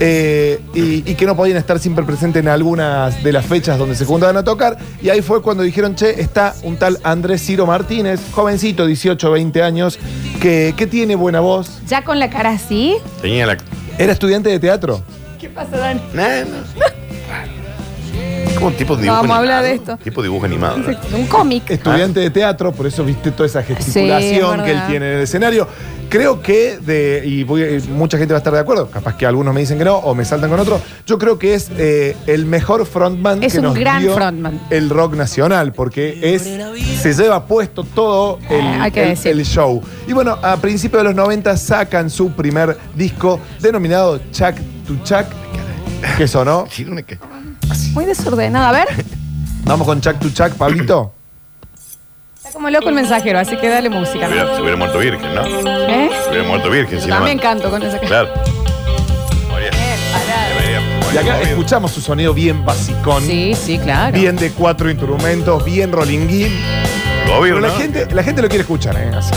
Eh, 0.04 0.60
y, 0.74 1.10
y 1.12 1.16
que 1.16 1.26
no 1.28 1.36
podían 1.36 1.58
estar 1.58 1.78
siempre 1.78 2.04
presentes 2.04 2.42
en 2.42 2.48
algunas 2.48 3.24
de 3.24 3.32
las 3.32 3.46
fechas 3.46 3.78
donde 3.78 3.94
se 3.96 4.04
juntaban 4.04 4.36
a 4.36 4.44
tocar. 4.44 4.76
Y 5.02 5.10
ahí 5.10 5.22
fue 5.22 5.44
cuando 5.44 5.62
dijeron, 5.62 5.94
che, 5.96 6.20
está 6.20 6.56
un 6.64 6.76
tal 6.78 6.98
Andrés 7.04 7.46
Ciro 7.46 7.68
Martínez, 7.68 8.20
jovencito, 8.32 8.88
18, 8.88 9.30
20 9.32 9.62
años, 9.62 10.00
que, 10.42 10.74
que 10.76 10.88
tiene 10.88 11.14
buena 11.16 11.40
voz. 11.40 11.80
Ya 11.88 12.04
con 12.04 12.18
la 12.18 12.32
cara 12.32 12.50
así. 12.50 12.98
Tenía 13.22 13.46
la. 13.46 13.58
Era 14.00 14.12
estudiante 14.14 14.50
de 14.50 14.60
teatro. 14.60 15.04
¿Qué 15.40 15.50
pasa, 15.50 15.78
Dani? 15.78 16.02
Nah, 16.14 16.42
no. 16.46 16.92
Como 18.56 18.68
un 18.68 18.74
tipo 18.74 18.96
de 18.96 19.04
dibujo 19.04 19.22
Vamos 19.22 19.36
a 19.36 19.40
hablar 19.40 19.64
animado. 19.64 19.86
de 19.88 19.92
esto. 19.94 20.04
Tipo 20.04 20.22
de 20.22 20.28
dibujo 20.28 20.46
animado. 20.46 20.78
¿no? 20.78 21.18
Un 21.18 21.26
cómic. 21.28 21.70
estudiante 21.70 22.20
de 22.20 22.30
teatro, 22.30 22.72
por 22.72 22.86
eso 22.86 23.04
viste 23.04 23.32
toda 23.32 23.48
esa 23.48 23.62
Sí, 23.64 23.74
gesticulación 23.74 24.60
es 24.60 24.66
que 24.66 24.72
él 24.72 24.82
tiene 24.88 25.08
en 25.12 25.18
el 25.18 25.22
escenario. 25.24 25.68
Creo 26.12 26.42
que, 26.42 26.78
de, 26.78 27.24
y 27.26 27.44
voy- 27.46 27.62
eh, 27.64 27.82
mucha 27.90 28.18
gente 28.18 28.34
va 28.34 28.38
a 28.38 28.42
estar 28.42 28.52
de 28.54 28.60
acuerdo, 28.60 28.90
capaz 28.92 29.16
que 29.16 29.26
algunos 29.26 29.54
me 29.54 29.62
dicen 29.62 29.78
que 29.78 29.86
no 29.86 29.96
o 29.96 30.14
me 30.14 30.26
saltan 30.26 30.50
con 30.50 30.60
otro, 30.60 30.82
yo 31.08 31.18
creo 31.18 31.40
que 31.40 31.54
es 31.54 31.72
eh, 31.78 32.18
el 32.28 32.46
mejor 32.46 32.86
frontman 32.86 33.42
Es 33.42 33.54
que 33.54 33.60
un 33.60 33.64
nos 33.66 33.76
gran 33.76 34.02
dio 34.02 34.14
frontman. 34.14 34.60
el 34.70 34.90
rock 34.90 35.16
nacional, 35.16 35.72
porque 35.72 36.20
es 36.36 36.42
se 37.02 37.14
lleva 37.14 37.46
puesto 37.46 37.86
todo 37.86 38.40
el, 38.50 38.60
Eh, 38.60 38.78
hay 38.82 38.92
que 38.92 39.04
el- 39.04 39.10
decir. 39.12 39.32
el 39.32 39.46
show. 39.46 39.82
Y 40.06 40.12
bueno, 40.12 40.38
a 40.44 40.58
principios 40.58 41.00
de 41.02 41.06
los 41.06 41.16
90 41.16 41.56
sacan 41.56 42.10
su 42.10 42.32
primer 42.34 42.78
disco 42.94 43.40
denominado 43.62 44.20
Chuck 44.34 44.56
to 44.86 44.96
Chuck, 45.06 45.26
que 46.18 46.28
sonó. 46.28 46.66
Sí, 46.70 46.84
una 46.84 47.04
que- 47.04 47.18
Muy 47.94 48.04
desordenado. 48.04 48.66
A 48.68 48.72
ver. 48.74 48.88
Vamos 49.64 49.88
con 49.88 50.02
Chuck 50.02 50.20
to 50.20 50.30
Chuck, 50.30 50.58
Pablito. 50.58 51.14
Está 52.44 52.54
como 52.54 52.70
loco 52.70 52.90
el 52.90 52.96
mensajero, 52.96 53.40
así 53.40 53.56
que 53.58 53.70
dale 53.70 53.90
música. 53.90 54.26
Se 54.28 54.34
hubiera, 54.34 54.56
se 54.56 54.62
hubiera 54.62 54.78
muerto 54.78 54.98
virgen, 55.00 55.36
¿no? 55.36 55.42
¿Eh? 55.46 56.10
Se 56.24 56.30
hubiera 56.32 56.48
muerto 56.48 56.70
virgen. 56.72 57.00
si 57.00 57.08
no 57.08 57.16
También 57.16 57.38
man- 57.38 57.44
canto 57.44 57.70
con 57.70 57.84
esa 57.84 57.98
cara. 57.98 58.08
Claro. 58.08 58.30
Moría- 59.50 59.70
debería- 59.70 60.82
Y 61.14 61.18
acá 61.18 61.34
movido. 61.36 61.50
escuchamos 61.50 61.92
su 61.92 62.02
sonido 62.02 62.34
bien 62.34 62.66
basicón. 62.66 63.24
Sí, 63.24 63.54
sí, 63.56 63.78
claro. 63.78 64.18
Bien 64.18 64.36
de 64.38 64.52
cuatro 64.52 64.90
instrumentos, 64.90 65.64
bien 65.64 65.92
rollinguín. 65.92 66.52
Pero 67.26 67.60
la 67.60 67.70
gente, 67.72 68.08
la 68.12 68.24
gente 68.24 68.42
lo 68.42 68.50
quiere 68.50 68.62
escuchar, 68.64 68.96
¿eh? 68.98 69.12
Así. 69.16 69.32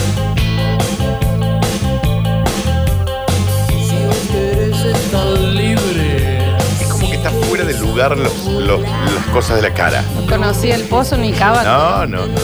Los, 7.94 8.44
los- 8.46 8.80
las 8.82 9.26
cosas 9.32 9.56
de 9.56 9.62
la 9.62 9.72
cara. 9.74 10.02
No 10.16 10.26
conocí 10.26 10.70
el 10.70 10.82
pozo 10.84 11.16
ni 11.16 11.32
cava. 11.32 11.62
No, 11.62 12.06
no, 12.06 12.26
no. 12.26 12.40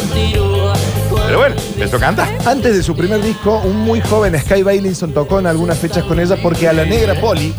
Pero 1.26 1.38
bueno, 1.38 1.56
eso 1.78 1.98
canta. 1.98 2.28
Antes 2.46 2.76
de 2.76 2.82
su 2.82 2.94
primer 2.96 3.20
disco, 3.22 3.60
un 3.64 3.78
muy 3.80 4.00
joven 4.00 4.38
Sky 4.40 4.62
Bailinson 4.62 5.12
tocó 5.12 5.38
en 5.38 5.46
algunas 5.46 5.78
fechas 5.78 6.04
con 6.04 6.18
ella 6.20 6.36
porque 6.42 6.68
a 6.68 6.72
la 6.72 6.84
negra 6.84 7.14
Poli, 7.20 7.52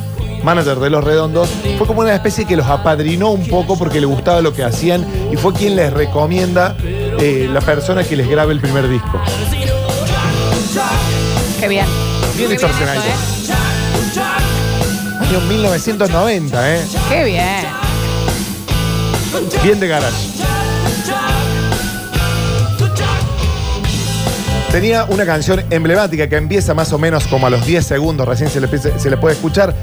manager 0.43 0.79
de 0.79 0.89
Los 0.89 1.03
Redondos, 1.03 1.49
fue 1.77 1.85
como 1.87 2.01
una 2.01 2.13
especie 2.15 2.45
que 2.45 2.55
los 2.55 2.65
apadrinó 2.67 3.29
un 3.31 3.47
poco 3.47 3.77
porque 3.77 3.99
le 3.99 4.07
gustaba 4.07 4.41
lo 4.41 4.53
que 4.53 4.63
hacían 4.63 5.05
y 5.31 5.37
fue 5.37 5.53
quien 5.53 5.75
les 5.75 5.91
recomienda 5.93 6.75
eh, 6.83 7.47
la 7.51 7.61
persona 7.61 8.03
que 8.03 8.15
les 8.15 8.27
grabe 8.29 8.53
el 8.53 8.59
primer 8.61 8.87
disco. 8.89 9.21
Qué 11.59 11.67
bien. 11.67 11.85
Bien 12.37 12.49
distorsionadito. 12.49 13.05
¿eh? 13.05 13.13
Año 15.21 15.39
1990, 15.47 16.75
¿eh? 16.75 16.81
Qué 17.09 17.23
bien. 17.23 17.80
Bien 19.63 19.79
de 19.79 19.87
garage. 19.87 20.27
Tenía 24.71 25.03
una 25.05 25.25
canción 25.25 25.63
emblemática 25.69 26.27
que 26.29 26.37
empieza 26.37 26.73
más 26.73 26.93
o 26.93 26.97
menos 26.97 27.27
como 27.27 27.47
a 27.47 27.49
los 27.49 27.65
10 27.65 27.85
segundos, 27.85 28.25
recién 28.27 28.49
se 28.49 28.59
le, 28.61 28.67
empieza- 28.67 28.97
se 28.97 29.09
le 29.09 29.17
puede 29.17 29.35
escuchar, 29.35 29.75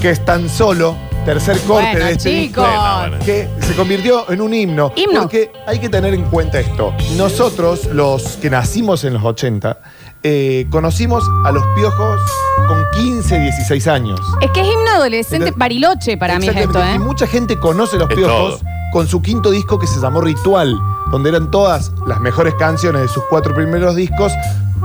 que 0.00 0.10
es 0.10 0.24
tan 0.24 0.48
solo, 0.48 0.96
tercer 1.24 1.58
corte 1.62 1.90
Bueno, 1.90 2.04
de 2.06 2.12
este 2.12 2.28
disco, 2.30 2.62
bueno. 2.62 3.18
que 3.24 3.48
se 3.60 3.74
convirtió 3.74 4.30
en 4.30 4.40
un 4.40 4.54
himno. 4.54 4.92
Himno. 4.94 5.22
Porque 5.22 5.50
hay 5.66 5.80
que 5.80 5.88
tener 5.88 6.14
en 6.14 6.22
cuenta 6.26 6.60
esto. 6.60 6.94
Nosotros, 7.16 7.86
los 7.86 8.22
que 8.36 8.48
nacimos 8.48 9.02
en 9.02 9.14
los 9.14 9.24
80, 9.24 9.80
eh, 10.22 10.66
conocimos 10.70 11.24
a 11.44 11.50
los 11.50 11.64
piojos 11.74 12.20
con 12.68 12.84
15, 12.94 13.40
16 13.40 13.88
años. 13.88 14.20
Es 14.40 14.50
que 14.52 14.60
es 14.60 14.66
himno 14.68 14.90
adolescente 14.92 15.36
Entonces- 15.48 15.58
bariloche 15.58 16.16
para 16.16 16.38
mí 16.38 16.46
es 16.46 16.50
esto, 16.54 16.60
Exactamente. 16.68 16.98
¿eh? 16.98 17.04
Y 17.04 17.04
mucha 17.04 17.26
gente 17.26 17.58
conoce 17.58 17.96
los 17.96 18.08
Es 18.10 18.16
piojos 18.16 18.60
todo. 18.60 18.70
Con 18.96 19.06
su 19.06 19.20
quinto 19.20 19.50
disco 19.50 19.78
que 19.78 19.86
se 19.86 20.00
llamó 20.00 20.22
Ritual, 20.22 20.74
donde 21.10 21.28
eran 21.28 21.50
todas 21.50 21.92
las 22.06 22.18
mejores 22.18 22.54
canciones 22.54 23.02
de 23.02 23.08
sus 23.08 23.22
cuatro 23.28 23.54
primeros 23.54 23.94
discos 23.94 24.32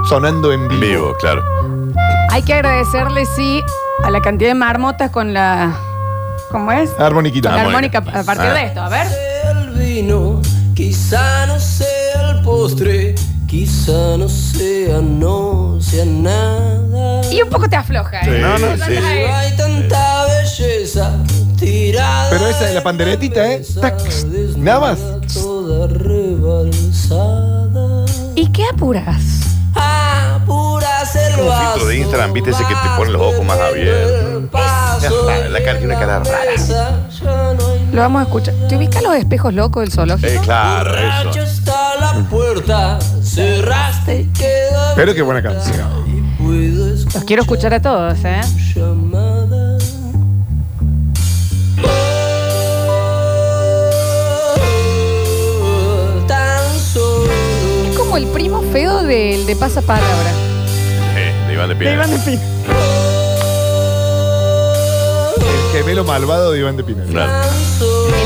sonando 0.10 0.52
en 0.52 0.64
En 0.64 0.68
vivo. 0.68 0.82
vivo, 0.82 1.14
claro. 1.18 1.42
Hay 2.30 2.44
que 2.44 2.54
agradecerle, 2.54 3.26
sí, 3.26 3.64
a 4.04 4.12
la 4.12 4.20
cantidad 4.22 4.50
de 4.50 4.56
marmotas 4.56 5.12
con 5.12 5.34
la 5.34 5.74
¿Cómo 6.52 6.74
es? 6.74 6.90
Armoniquita. 7.00 7.56
La 7.56 7.62
armónica 7.62 8.00
a 8.00 8.24
partir 8.24 8.48
Ah. 8.50 8.54
de 8.54 8.66
esto, 8.66 8.82
a 8.82 8.90
ver. 8.90 9.08
El 9.46 9.70
vino, 9.80 10.42
quizá 10.76 11.46
no 11.46 11.58
sea 11.58 12.32
el 12.32 12.42
postre, 12.44 13.16
quizá 13.48 14.18
no 14.18 14.28
sea, 14.28 15.00
no 15.02 15.78
sea 15.80 16.04
nada. 16.04 17.22
Y 17.32 17.42
un 17.44 17.50
poco 17.50 17.70
te 17.70 17.78
afloja, 17.78 18.20
¿eh? 18.20 18.26
Sí, 18.26 18.42
No, 18.42 18.58
no, 18.60 18.76
sí. 18.76 18.82
Pero 18.88 19.34
hay 19.34 19.56
tanta 19.56 20.26
belleza. 20.26 21.12
Pero 21.62 22.48
esa 22.48 22.70
es 22.70 22.74
la 22.74 22.82
panderetita, 22.82 23.54
¿eh? 23.54 23.62
Tac. 23.80 23.96
Nada 24.58 24.80
más. 24.80 25.00
¿Y 28.36 28.52
qué 28.52 28.66
apuras? 28.66 29.22
Apuras 29.76 31.16
el 31.16 31.42
Un 31.42 31.52
filtro 31.52 31.88
de 31.88 31.98
Instagram, 31.98 32.34
viste 32.34 32.50
ese 32.50 32.66
que 32.66 32.74
te 32.74 32.90
pone 32.98 33.12
los 33.12 33.22
ojos 33.22 33.46
más 33.46 33.60
abiertos. 33.60 34.60
La 35.52 35.64
cara 35.64 35.78
tiene 35.78 35.94
una 35.94 36.00
cara 36.00 36.20
rara. 36.20 37.56
Lo 37.92 38.02
vamos 38.02 38.22
a 38.22 38.24
escuchar. 38.24 38.56
¿Te 38.68 38.78
ubicas 38.78 39.04
los 39.04 39.16
espejos 39.16 39.54
locos 39.54 39.84
del 39.84 39.92
zoológico? 39.92 40.28
Eh, 40.28 40.40
claro, 40.44 40.96
eso. 41.30 41.40
está 41.42 41.96
la 42.00 42.28
puerta, 42.30 43.00
cerraste 43.22 44.22
y 44.22 44.32
Pero 44.96 45.14
qué 45.14 45.22
buena 45.22 45.44
canción. 45.44 45.88
Los 47.14 47.24
quiero 47.26 47.44
escuchar 47.44 47.74
a 47.74 47.82
todos, 47.82 48.18
¿eh? 48.24 48.42
llamada. 48.76 49.31
Feo 58.72 59.04
del 59.04 59.46
de 59.46 59.56
pasapalabra. 59.56 60.32
Eh, 61.18 61.34
de 61.48 61.54
Iván 61.54 61.68
de 61.68 61.76
De 61.76 61.80
Pina. 61.80 61.94
Iván 61.94 62.12
de 62.12 62.18
Pina. 62.20 62.42
El 65.44 65.78
gemelo 65.78 66.04
malvado 66.06 66.52
de 66.52 66.60
Iván 66.60 66.78
de 66.78 66.84
Pina. 66.84 67.04
Claro. 67.04 67.50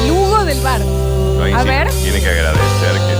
El 0.03 0.11
Hugo 0.11 0.45
del 0.45 0.61
bar. 0.61 0.81
A 0.81 1.61
sí 1.61 1.67
ver. 1.67 1.89
Tiene 1.89 2.21
que 2.21 2.29
agradecer 2.29 2.93
que 3.07 3.14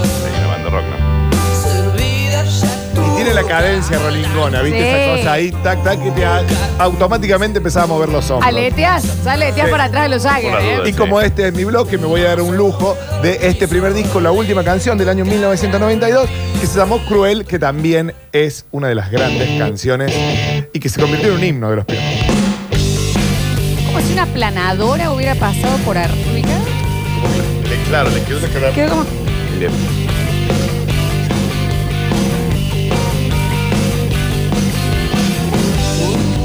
tiene 3.26 3.42
la 3.42 3.48
cadencia 3.48 3.98
rolingona, 3.98 4.62
¿viste? 4.62 4.80
Sí. 4.80 4.86
Esa 4.88 5.18
cosa 5.18 5.32
ahí, 5.34 5.52
tac, 5.64 5.84
tac, 5.84 6.04
que 6.04 6.12
te 6.12 6.24
automáticamente 6.80 7.58
empezaba 7.58 7.86
a 7.86 7.88
mover 7.88 8.10
los 8.10 8.30
hombros. 8.30 8.48
Aleteas, 8.48 9.04
sale 9.24 9.46
aleteas 9.46 9.68
Sí. 9.68 9.72
para 9.72 9.84
atrás 9.86 10.04
de 10.04 10.10
los 10.10 10.24
Jagger, 10.24 10.54
¿eh? 10.62 10.80
Y 10.86 10.94
como 10.94 11.20
este 11.22 11.48
es 11.48 11.54
mi 11.54 11.64
bloque, 11.64 11.98
me 11.98 12.06
voy 12.06 12.22
a 12.22 12.26
dar 12.30 12.42
un 12.42 12.56
lujo 12.56 12.96
de 13.24 13.48
este 13.48 13.68
primer 13.68 13.94
disco, 13.94 14.20
la 14.20 14.32
última 14.32 14.64
canción 14.64 14.98
del 14.98 15.10
año 15.10 15.26
1992, 15.26 16.30
que 16.62 16.68
se 16.68 16.78
llamó 16.78 17.00
Cruel, 17.06 17.46
que 17.46 17.58
también 17.60 18.14
es 18.32 18.66
una 18.72 18.88
de 18.90 18.96
las 18.96 19.10
grandes 19.10 19.58
canciones 19.60 20.14
y 20.74 20.80
que 20.80 20.90
se 20.90 21.00
convirtió 21.02 21.30
en 21.30 21.36
un 21.36 21.44
himno 21.44 21.70
de 21.72 21.76
los 21.78 21.86
piojos. 21.86 22.06
Como 23.88 24.02
si 24.06 24.14
una 24.14 24.26
planadora 24.28 25.12
hubiera 25.12 25.36
pasado 25.36 25.78
por 25.80 25.98
arriba. 25.98 26.50
Le- 27.70 27.84
claro, 27.90 28.10
le 28.12 28.22
quedó 28.24 28.38
una 28.40 28.48
cara. 28.50 28.72
Quedó 28.72 28.90
como. 28.90 29.06
Bien. 29.58 29.72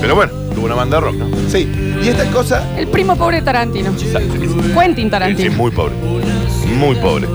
Pero 0.00 0.14
bueno, 0.14 0.32
tuvo 0.54 0.66
una 0.66 0.74
banda 0.74 0.98
rock, 1.00 1.14
¿no? 1.16 1.28
Sí, 1.50 1.68
y 2.02 2.08
esta 2.08 2.24
cosa, 2.26 2.66
El 2.76 2.88
primo 2.88 3.16
pobre 3.16 3.36
de 3.38 3.42
Tarantino. 3.42 3.90
Quentin 4.74 5.04
Sí, 5.06 5.10
Tarantino. 5.10 5.52
muy 5.52 5.70
pobre. 5.70 5.94
Muy 6.74 6.94
pobre. 6.96 7.26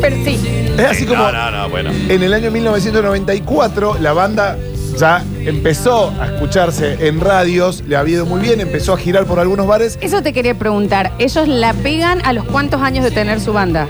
Pero 0.00 0.16
sí. 0.24 0.38
es 0.78 0.84
así 0.84 1.06
como 1.06 1.22
No, 1.22 1.32
no, 1.32 1.50
no, 1.50 1.68
bueno. 1.70 1.90
en 2.08 2.22
el 2.22 2.32
año 2.34 2.50
1994 2.50 3.98
la 4.00 4.12
banda 4.12 4.56
ya 4.98 5.22
empezó 5.44 6.12
a 6.20 6.26
escucharse 6.26 7.06
en 7.06 7.20
radios, 7.20 7.82
le 7.86 7.96
ha 7.96 8.08
ido 8.08 8.24
muy 8.26 8.40
bien, 8.40 8.60
empezó 8.60 8.94
a 8.94 8.96
girar 8.98 9.26
por 9.26 9.38
algunos 9.38 9.66
bares 9.66 9.98
Eso 10.00 10.22
te 10.22 10.32
quería 10.32 10.54
preguntar. 10.58 11.12
¿Ellos 11.18 11.48
la 11.48 11.72
pegan 11.74 12.20
a 12.24 12.32
los 12.32 12.44
cuántos 12.46 12.80
años 12.82 13.04
de 13.04 13.10
tener 13.10 13.40
su 13.40 13.52
banda? 13.52 13.86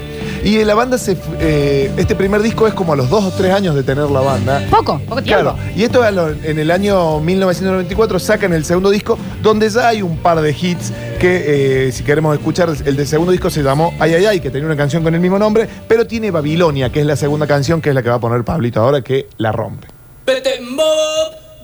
Y 0.46 0.64
la 0.64 0.74
banda 0.76 0.96
se... 0.96 1.16
eh, 1.40 1.90
este 1.96 2.14
primer 2.14 2.40
disco 2.40 2.68
es 2.68 2.74
como 2.74 2.92
a 2.92 2.96
los 2.96 3.10
dos 3.10 3.24
o 3.24 3.30
tres 3.32 3.52
años 3.52 3.74
de 3.74 3.82
tener 3.82 4.08
la 4.08 4.20
banda. 4.20 4.62
Poco, 4.70 5.00
poco 5.00 5.20
tiempo. 5.22 5.42
Claro, 5.54 5.56
y 5.74 5.82
esto 5.82 6.04
en 6.06 6.58
el 6.58 6.70
año 6.70 7.18
1994 7.20 8.18
sacan 8.20 8.52
el 8.52 8.64
segundo 8.64 8.90
disco, 8.90 9.18
donde 9.42 9.68
ya 9.68 9.88
hay 9.88 10.02
un 10.02 10.18
par 10.18 10.40
de 10.40 10.50
hits 10.52 10.92
que, 11.18 11.86
eh, 11.88 11.92
si 11.92 12.04
queremos 12.04 12.36
escuchar, 12.36 12.68
el 12.84 12.96
del 12.96 13.06
segundo 13.08 13.32
disco 13.32 13.50
se 13.50 13.62
llamó 13.62 13.92
Ay 13.98 14.14
Ay 14.14 14.26
Ay, 14.26 14.40
que 14.40 14.50
tenía 14.50 14.66
una 14.66 14.76
canción 14.76 15.02
con 15.02 15.14
el 15.14 15.20
mismo 15.20 15.38
nombre, 15.38 15.68
pero 15.88 16.06
tiene 16.06 16.30
Babilonia, 16.30 16.90
que 16.92 17.00
es 17.00 17.06
la 17.06 17.16
segunda 17.16 17.46
canción, 17.48 17.80
que 17.80 17.88
es 17.88 17.94
la 17.94 18.02
que 18.02 18.10
va 18.10 18.16
a 18.16 18.20
poner 18.20 18.44
Pablito 18.44 18.80
ahora, 18.80 19.00
que 19.02 19.26
la 19.38 19.50
rompe. 19.50 19.88
Vete 20.26 20.58
en 20.58 20.76
bob, 20.76 20.86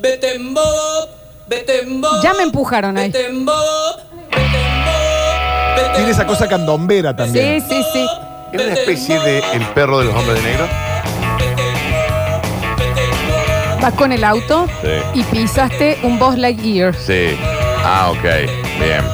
vete 0.00 0.34
en 0.34 0.54
bob, 0.54 1.08
vete 1.48 1.82
en 1.82 2.00
bob. 2.00 2.20
Ya 2.22 2.34
me 2.34 2.42
empujaron 2.42 2.96
ahí. 2.98 3.12
Vete 3.12 3.26
en 3.28 3.44
bob, 3.44 3.54
vete 4.30 4.40
en 4.40 4.84
bob, 4.84 5.76
vete 5.76 5.88
Tiene 5.90 6.04
en 6.04 6.10
esa 6.10 6.26
cosa 6.26 6.48
candombera 6.48 7.10
Sí, 7.10 7.16
también. 7.16 7.60
sí, 7.68 7.82
sí. 7.92 8.06
Era 8.52 8.64
una 8.64 8.72
especie 8.74 9.18
de 9.20 9.38
El 9.54 9.62
perro 9.74 9.98
de 9.98 10.04
los 10.06 10.14
hombres 10.14 10.42
de 10.42 10.50
negro. 10.50 10.68
Vas 13.80 13.94
con 13.94 14.12
el 14.12 14.22
auto 14.24 14.66
Sí. 14.82 15.20
y 15.20 15.24
pisaste 15.24 15.98
un 16.02 16.18
Boss 16.18 16.36
Lightyear. 16.38 16.94
Sí. 16.94 17.36
Ah, 17.84 18.10
ok. 18.12 18.22
Bien. 18.78 19.04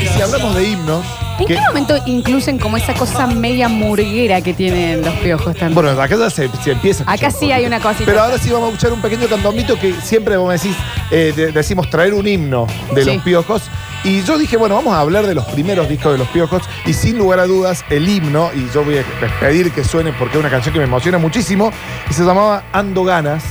Y 0.00 0.06
si 0.06 0.20
hablamos 0.22 0.54
de 0.54 0.64
himnos, 0.68 1.04
¿En 1.42 1.48
qué 1.48 1.60
momento 1.68 1.96
incluyen 2.06 2.58
como 2.58 2.76
esa 2.76 2.94
cosa 2.94 3.26
media 3.26 3.68
murguera 3.68 4.40
que 4.40 4.54
tienen 4.54 5.02
los 5.02 5.14
piojos 5.16 5.54
también? 5.56 5.74
bueno, 5.74 5.90
acá 6.00 6.16
ya 6.16 6.30
se, 6.30 6.48
se 6.62 6.72
empieza. 6.72 7.04
a 7.04 7.12
Acá 7.12 7.26
escuchar 7.28 7.40
sí 7.40 7.52
hay 7.52 7.66
una 7.66 7.80
cosita. 7.80 8.04
Pero 8.06 8.20
ahora 8.22 8.38
sí 8.38 8.50
vamos 8.50 8.68
a 8.68 8.72
escuchar 8.72 8.92
un 8.92 9.02
pequeño 9.02 9.26
candomito 9.28 9.78
que 9.78 9.92
siempre 10.02 10.36
vos 10.36 10.48
me 10.48 10.54
decís, 10.54 10.76
eh, 11.10 11.32
de- 11.34 11.52
decimos 11.52 11.88
traer 11.90 12.14
un 12.14 12.26
himno 12.26 12.66
de 12.94 13.04
Sí. 13.04 13.14
los 13.14 13.22
piojos. 13.24 13.62
Y 14.04 14.22
yo 14.22 14.36
dije, 14.36 14.56
bueno, 14.56 14.74
vamos 14.74 14.94
a 14.94 15.00
hablar 15.00 15.26
de 15.28 15.34
los 15.34 15.44
primeros 15.46 15.88
discos 15.88 16.12
de 16.12 16.18
los 16.18 16.26
piojos. 16.28 16.62
Y 16.86 16.92
sin 16.92 17.18
lugar 17.18 17.38
a 17.38 17.46
dudas, 17.46 17.84
el 17.88 18.08
himno, 18.08 18.50
y 18.54 18.68
yo 18.74 18.82
voy 18.84 18.98
a 18.98 19.04
pedir 19.40 19.70
que 19.70 19.84
suene 19.84 20.12
porque 20.12 20.36
es 20.38 20.40
una 20.40 20.50
canción 20.50 20.72
que 20.72 20.80
me 20.80 20.86
emociona 20.86 21.18
muchísimo, 21.18 21.70
y 22.10 22.12
se 22.12 22.24
llamaba 22.24 22.64
Ando 22.72 23.04
Ganas. 23.04 23.44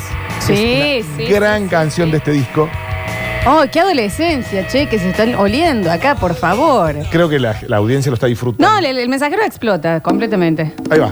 Sí, 0.46 0.54
Es 0.54 1.06
una 1.06 1.18
sí, 1.18 1.26
Gran 1.34 1.64
sí, 1.64 1.70
canción 1.70 2.12
de 2.12 2.18
este 2.18 2.32
disco. 2.32 2.70
Oh, 3.48 3.64
qué 3.72 3.80
adolescencia, 3.80 4.68
che, 4.68 4.88
que 4.88 5.00
se 5.00 5.10
están 5.10 5.34
oliendo 5.36 5.92
acá, 5.92 6.16
por 6.16 6.36
favor. 6.36 6.94
Creo 7.10 7.28
que 7.28 7.40
la, 7.40 7.56
la 7.68 7.78
audiencia 7.78 8.12
lo 8.12 8.14
está 8.14 8.28
disfrutando. 8.28 8.72
No, 8.72 8.78
el, 8.88 8.98
el 8.98 9.10
mensajero 9.10 9.42
explota 9.44 10.00
completamente. 10.02 10.74
Ahí 10.92 11.00
va. 11.00 11.12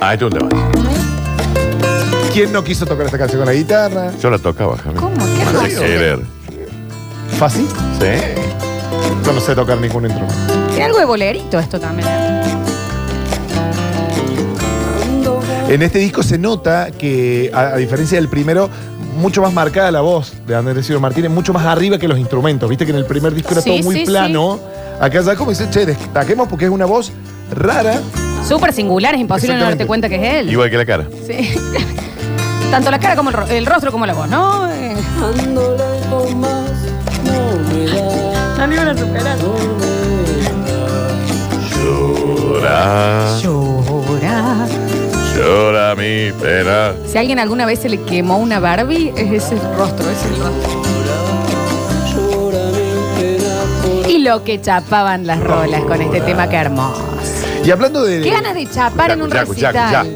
Ah, 0.00 0.14
este 0.14 0.26
es 0.26 0.32
un 0.32 0.38
tema. 0.38 0.48
¿Quién 2.32 2.52
no 2.52 2.64
quiso 2.64 2.86
tocar 2.86 3.04
esta 3.06 3.18
canción 3.18 3.40
con 3.40 3.46
la 3.48 3.52
guitarra? 3.54 4.12
Yo 4.20 4.30
la 4.30 4.38
tocaba, 4.38 4.78
Javi. 4.78 4.96
¿Cómo? 4.96 5.16
¿Qué 5.16 5.44
Sin 5.44 5.48
hermoso? 5.56 5.80
querer. 5.80 6.18
¿Fácil? 7.38 7.66
¿Sí? 8.00 8.06
Yo 9.26 9.32
no 9.34 9.40
sé 9.40 9.54
tocar 9.54 9.78
ningún 9.78 10.04
instrumento. 10.06 10.34
Tiene 10.70 10.84
algo 10.84 10.98
de 10.98 11.04
bolerito 11.04 11.58
esto 11.58 11.78
también. 11.78 12.08
En 15.68 15.82
este 15.82 15.98
disco 15.98 16.22
se 16.22 16.38
nota 16.38 16.88
que, 16.98 17.50
a, 17.52 17.74
a 17.74 17.76
diferencia 17.76 18.16
del 18.16 18.28
primero, 18.28 18.70
mucho 19.18 19.42
más 19.42 19.52
marcada 19.52 19.90
la 19.90 20.00
voz 20.00 20.32
de 20.46 20.54
Andrés 20.56 20.86
Silva 20.86 21.00
Martínez, 21.00 21.30
mucho 21.30 21.52
más 21.52 21.66
arriba 21.66 21.98
que 21.98 22.08
los 22.08 22.18
instrumentos. 22.18 22.68
Viste 22.68 22.84
que 22.86 22.92
en 22.92 22.98
el 22.98 23.04
primer 23.04 23.34
disco 23.34 23.52
era 23.52 23.60
Sí, 23.60 23.70
todo 23.70 23.82
muy 23.82 23.96
sí, 23.96 24.04
plano. 24.06 24.58
Acá 25.00 25.20
ya 25.20 25.36
como 25.36 25.50
dice, 25.50 25.68
che, 25.70 25.84
destaquemos 25.86 26.48
porque 26.48 26.64
es 26.64 26.70
una 26.70 26.86
voz 26.86 27.12
rara. 27.52 28.00
Súper 28.46 28.72
singular, 28.72 29.14
es 29.14 29.20
imposible 29.20 29.56
no 29.56 29.64
darte 29.64 29.86
cuenta 29.86 30.08
que 30.08 30.16
es 30.16 30.34
él. 30.42 30.50
Igual 30.50 30.70
que 30.70 30.76
la 30.76 30.86
cara. 30.86 31.06
Sí. 31.26 31.54
Tanto 32.70 32.90
la 32.90 32.98
cara 32.98 33.16
como 33.16 33.30
el, 33.30 33.36
ro- 33.36 33.46
el 33.48 33.64
rostro 33.66 33.90
como 33.92 34.04
la 34.06 34.12
voz, 34.14 34.28
¿no? 34.28 34.70
Eh, 34.70 34.94
Ando 35.22 35.76
lejos 35.76 36.34
más, 36.36 36.70
no 37.24 37.74
me 37.74 37.86
da. 37.86 38.28
No 38.58 38.66
lo 38.66 38.74
iban 38.74 38.88
a 38.88 38.96
superar. 38.98 39.38
Pena. 45.96 46.92
Si 47.06 47.16
a 47.16 47.20
alguien 47.20 47.38
alguna 47.38 47.66
vez 47.66 47.78
se 47.80 47.88
le 47.88 48.00
quemó 48.02 48.38
una 48.38 48.60
Barbie, 48.60 49.12
es 49.16 49.44
ese 49.44 49.56
rostro, 49.76 50.10
es 50.10 50.24
el 50.24 50.36
rostro. 50.40 50.82
Y 54.08 54.18
lo 54.18 54.44
que 54.44 54.60
chapaban 54.60 55.26
las 55.26 55.40
rolas 55.40 55.82
con 55.82 56.00
este 56.00 56.20
tema, 56.20 56.48
qué 56.48 56.56
hermoso. 56.56 57.02
Y 57.64 57.70
hablando 57.70 58.02
de. 58.02 58.22
Qué 58.22 58.30
ganas 58.30 58.54
de 58.54 58.68
chapar 58.70 59.12
en 59.12 59.22
un 59.22 59.30
recital. 59.30 60.06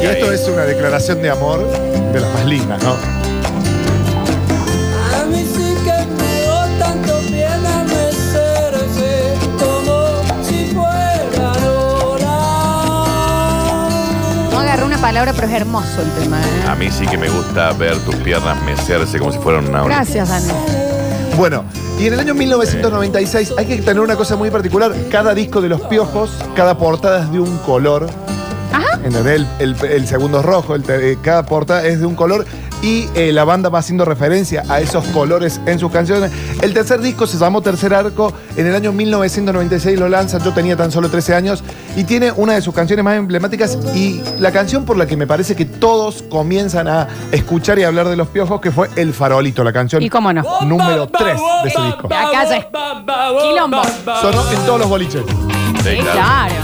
Y 0.00 0.06
esto 0.06 0.32
es 0.32 0.48
una 0.48 0.62
declaración 0.64 1.20
de 1.20 1.28
amor 1.28 1.66
de 2.12 2.20
las 2.20 2.32
más 2.32 2.46
lindas, 2.46 2.82
¿no? 2.82 3.19
Palabra, 15.00 15.32
pero 15.34 15.46
es 15.48 15.52
hermoso 15.54 16.02
el 16.02 16.10
tema. 16.22 16.40
¿eh? 16.40 16.68
A 16.68 16.74
mí 16.74 16.90
sí 16.90 17.06
que 17.06 17.16
me 17.18 17.28
gusta 17.28 17.72
ver 17.72 17.96
tus 17.98 18.14
piernas 18.16 18.62
mecerse 18.64 19.18
como 19.18 19.32
si 19.32 19.38
fueran 19.38 19.68
una 19.68 19.82
ola. 19.84 19.96
Gracias, 19.96 20.28
Dani. 20.28 20.48
Bueno, 21.36 21.64
y 21.98 22.06
en 22.06 22.14
el 22.14 22.20
año 22.20 22.34
1996 22.34 23.54
hay 23.58 23.66
que 23.66 23.76
tener 23.78 24.00
una 24.00 24.16
cosa 24.16 24.36
muy 24.36 24.50
particular. 24.50 24.92
Cada 25.10 25.34
disco 25.34 25.60
de 25.60 25.68
los 25.68 25.80
piojos, 25.82 26.30
cada 26.54 26.76
portada 26.76 27.22
es 27.24 27.32
de 27.32 27.40
un 27.40 27.56
color. 27.58 28.06
Ajá. 28.72 29.00
¿entendés? 29.04 29.46
El, 29.58 29.74
el- 29.74 29.84
el 29.90 30.06
segundo 30.06 30.40
es 30.40 30.44
rojo, 30.44 30.74
el 30.74 30.82
te- 30.82 31.12
eh, 31.12 31.18
cada 31.22 31.44
portada 31.44 31.84
es 31.86 32.00
de 32.00 32.06
un 32.06 32.14
color 32.14 32.44
y 32.82 33.08
eh, 33.14 33.32
la 33.32 33.44
banda 33.44 33.68
va 33.68 33.80
haciendo 33.80 34.04
referencia 34.04 34.64
a 34.68 34.80
esos 34.80 35.04
colores 35.06 35.60
en 35.66 35.78
sus 35.78 35.90
canciones. 35.90 36.30
El 36.62 36.72
tercer 36.72 37.00
disco 37.00 37.26
se 37.26 37.38
llamó 37.38 37.60
Tercer 37.62 37.94
Arco, 37.94 38.32
en 38.56 38.66
el 38.66 38.74
año 38.74 38.92
1996 38.92 39.98
lo 39.98 40.08
lanza, 40.08 40.38
yo 40.38 40.52
tenía 40.52 40.76
tan 40.76 40.90
solo 40.90 41.08
13 41.10 41.34
años 41.34 41.62
y 41.96 42.04
tiene 42.04 42.32
una 42.32 42.54
de 42.54 42.62
sus 42.62 42.74
canciones 42.74 43.04
más 43.04 43.16
emblemáticas 43.16 43.78
y 43.94 44.22
la 44.38 44.52
canción 44.52 44.84
por 44.84 44.96
la 44.96 45.06
que 45.06 45.16
me 45.16 45.26
parece 45.26 45.54
que 45.56 45.64
todos 45.64 46.22
comienzan 46.22 46.88
a 46.88 47.08
escuchar 47.32 47.78
y 47.78 47.84
hablar 47.84 48.08
de 48.08 48.16
los 48.16 48.28
piojos, 48.28 48.60
que 48.60 48.70
fue 48.70 48.88
El 48.96 49.12
Farolito, 49.12 49.64
la 49.64 49.72
canción 49.72 50.02
¿Y 50.02 50.08
cómo 50.08 50.32
no? 50.32 50.42
número 50.62 51.06
3 51.08 51.36
de 51.62 51.68
ese 51.68 51.82
disco. 51.82 52.08
Ya 52.08 52.42
es 52.42 52.66
quilombo. 53.42 53.82
Sonó 54.20 54.50
en 54.50 54.66
todos 54.66 54.80
los 54.80 54.88
boliches. 54.88 55.22
Sí, 55.82 55.96
claro. 56.12 56.54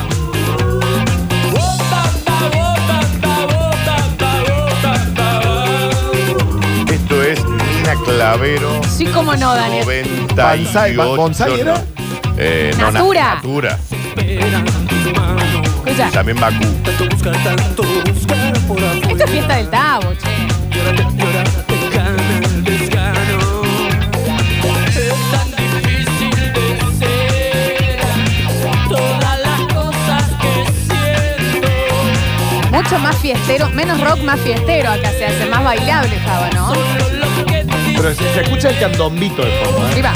Esto 7.09 7.23
es 7.23 7.45
Nina 7.45 7.95
Clavero. 8.05 8.81
Sí, 8.91 9.07
cómo 9.07 9.37
no, 9.37 9.55
Daniel. 9.55 9.85
98. 10.35 10.65
Bonsai, 10.65 10.97
¿Ba- 10.97 11.05
Bonsai 11.07 11.61
era? 11.61 11.85
Eh, 12.37 12.73
no, 12.77 12.87
na- 12.87 12.91
Natura. 12.99 13.35
Natura. 13.37 13.79
Escucha, 15.87 16.11
También 16.11 16.41
Bakú. 16.41 16.65
esto 19.09 19.25
es 19.25 19.31
fiesta 19.31 19.55
del 19.57 19.71
Tabo, 19.71 20.09
che. 20.15 21.16
Mucho 32.97 33.09
más 33.09 33.17
fiestero, 33.19 33.69
menos 33.71 34.01
rock, 34.01 34.21
más 34.23 34.41
fiestero. 34.41 34.91
Acá 34.91 35.11
se 35.11 35.27
hace 35.27 35.45
más 35.51 35.63
bailable, 35.63 36.17
Java, 36.19 36.49
¿no? 36.55 36.73
Pero 37.95 38.15
se, 38.15 38.33
se 38.35 38.41
escucha 38.41 38.71
el 38.71 38.79
candombito 38.79 39.43
de 39.45 39.51
fondo. 39.51 39.87
¿eh? 39.91 40.03
Va. 40.03 40.13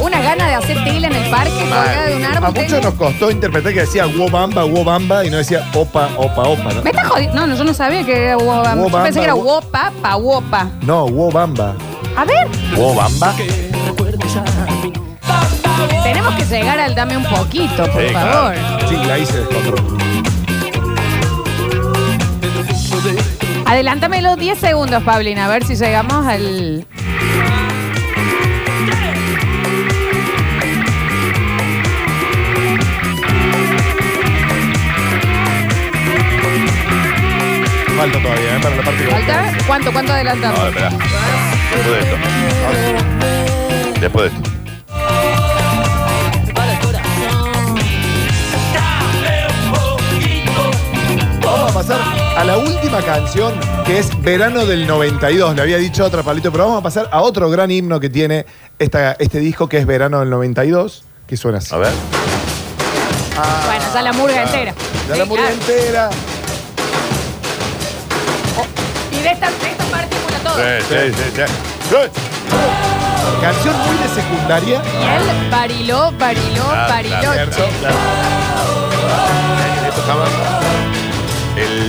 Una 0.00 0.20
gana 0.20 0.46
de 0.48 0.54
hacer 0.56 0.84
tela 0.84 1.06
en 1.06 1.14
el 1.14 1.30
parque 1.30 1.52
colgada 1.58 2.06
de 2.06 2.16
un 2.16 2.24
A 2.24 2.32
árbol. 2.32 2.50
muchos 2.50 2.66
tengo. 2.66 2.82
nos 2.82 2.94
costó 2.94 3.30
interpretar 3.30 3.72
que 3.72 3.80
decía 3.80 4.06
Wobamba, 4.06 4.66
Wobamba 4.66 5.24
y 5.24 5.30
no 5.30 5.38
decía 5.38 5.66
Opa, 5.72 6.10
Opa, 6.18 6.42
Opa. 6.42 6.72
¿no? 6.74 6.82
Me 6.82 6.90
está 6.90 7.04
jodiendo. 7.08 7.34
No, 7.36 7.46
no, 7.46 7.56
yo 7.56 7.64
no 7.64 7.72
sabía 7.72 8.04
que 8.04 8.24
era 8.26 8.36
Wobamba. 8.36 8.74
Yo 8.74 8.80
Wobamba, 8.82 9.04
pensé 9.04 9.20
que 9.20 9.24
era 9.24 9.34
wo- 9.34 9.44
Wopa, 9.54 9.90
pa, 10.02 10.16
Wopa. 10.16 10.68
No, 10.82 11.06
Wobamba. 11.06 11.74
A 12.14 12.24
ver, 12.26 12.46
Wobamba. 12.76 13.34
Tenemos 16.02 16.34
que 16.34 16.44
llegar 16.44 16.78
al 16.78 16.94
dame 16.94 17.16
un 17.16 17.24
poquito, 17.24 17.86
por 17.90 18.02
Sí, 18.06 18.12
favor. 18.12 18.54
Sí, 18.88 18.96
ahí 19.10 19.26
se 19.26 19.38
descontroló. 19.38 19.98
Adelántame 23.66 24.22
los 24.22 24.36
10 24.36 24.58
segundos, 24.58 25.02
Paulina, 25.02 25.46
a 25.46 25.48
ver 25.48 25.64
si 25.64 25.74
llegamos 25.74 26.26
al. 26.26 26.86
Falta 37.96 38.18
todavía, 38.20 38.56
¿eh? 38.56 38.60
Para 38.60 38.76
la 38.76 38.82
parte 38.82 39.04
que 39.04 39.10
¿Falta? 39.10 39.52
¿Cuánto, 39.66 39.92
cuánto 39.92 40.12
adelantamos? 40.12 40.58
No, 40.58 40.66
espera. 40.68 40.90
Después 40.90 41.94
de 41.94 42.00
esto. 42.00 42.16
Después 44.00 44.32
de 44.32 44.36
esto. 44.38 44.53
Pasar 51.86 52.38
a 52.38 52.44
la 52.44 52.56
última 52.56 53.02
canción, 53.02 53.52
que 53.84 53.98
es 53.98 54.22
Verano 54.22 54.64
del 54.64 54.86
92. 54.86 55.54
Le 55.54 55.62
había 55.62 55.76
dicho 55.76 56.04
otra 56.04 56.22
palito, 56.22 56.50
pero 56.50 56.64
vamos 56.64 56.80
a 56.80 56.82
pasar 56.82 57.08
a 57.12 57.20
otro 57.20 57.50
gran 57.50 57.70
himno 57.70 58.00
que 58.00 58.08
tiene 58.08 58.46
esta, 58.78 59.12
este 59.12 59.38
disco, 59.38 59.68
que 59.68 59.78
es 59.78 59.86
Verano 59.86 60.20
del 60.20 60.30
92, 60.30 61.04
que 61.26 61.36
suena 61.36 61.58
así. 61.58 61.74
A 61.74 61.78
ver. 61.78 61.92
Bueno, 63.66 63.84
ya 63.92 64.02
la 64.02 64.12
murga 64.12 64.42
entera. 64.44 64.74
Ya 65.08 65.14
Sí, 65.14 65.18
la 65.18 65.24
murga 65.26 65.44
claro. 65.44 65.60
entera. 65.60 66.10
Y 69.10 69.16
de 69.20 69.30
esta, 69.30 69.50
de 69.50 69.70
esta 69.70 69.84
partícula 69.84 70.38
todo. 70.42 70.54
Sí, 70.56 70.62
sí, 70.88 70.94
sí, 71.14 71.22
sí. 71.34 71.42
Sí. 71.90 71.96
Canción 73.42 73.74
muy 73.86 73.96
de 73.98 74.08
secundaria. 74.08 74.82
Y 75.00 75.04
él 75.04 75.50
bariló, 75.50 76.12
bariló, 76.18 76.64
Ah, 76.70 76.86
bariló. 76.88 77.32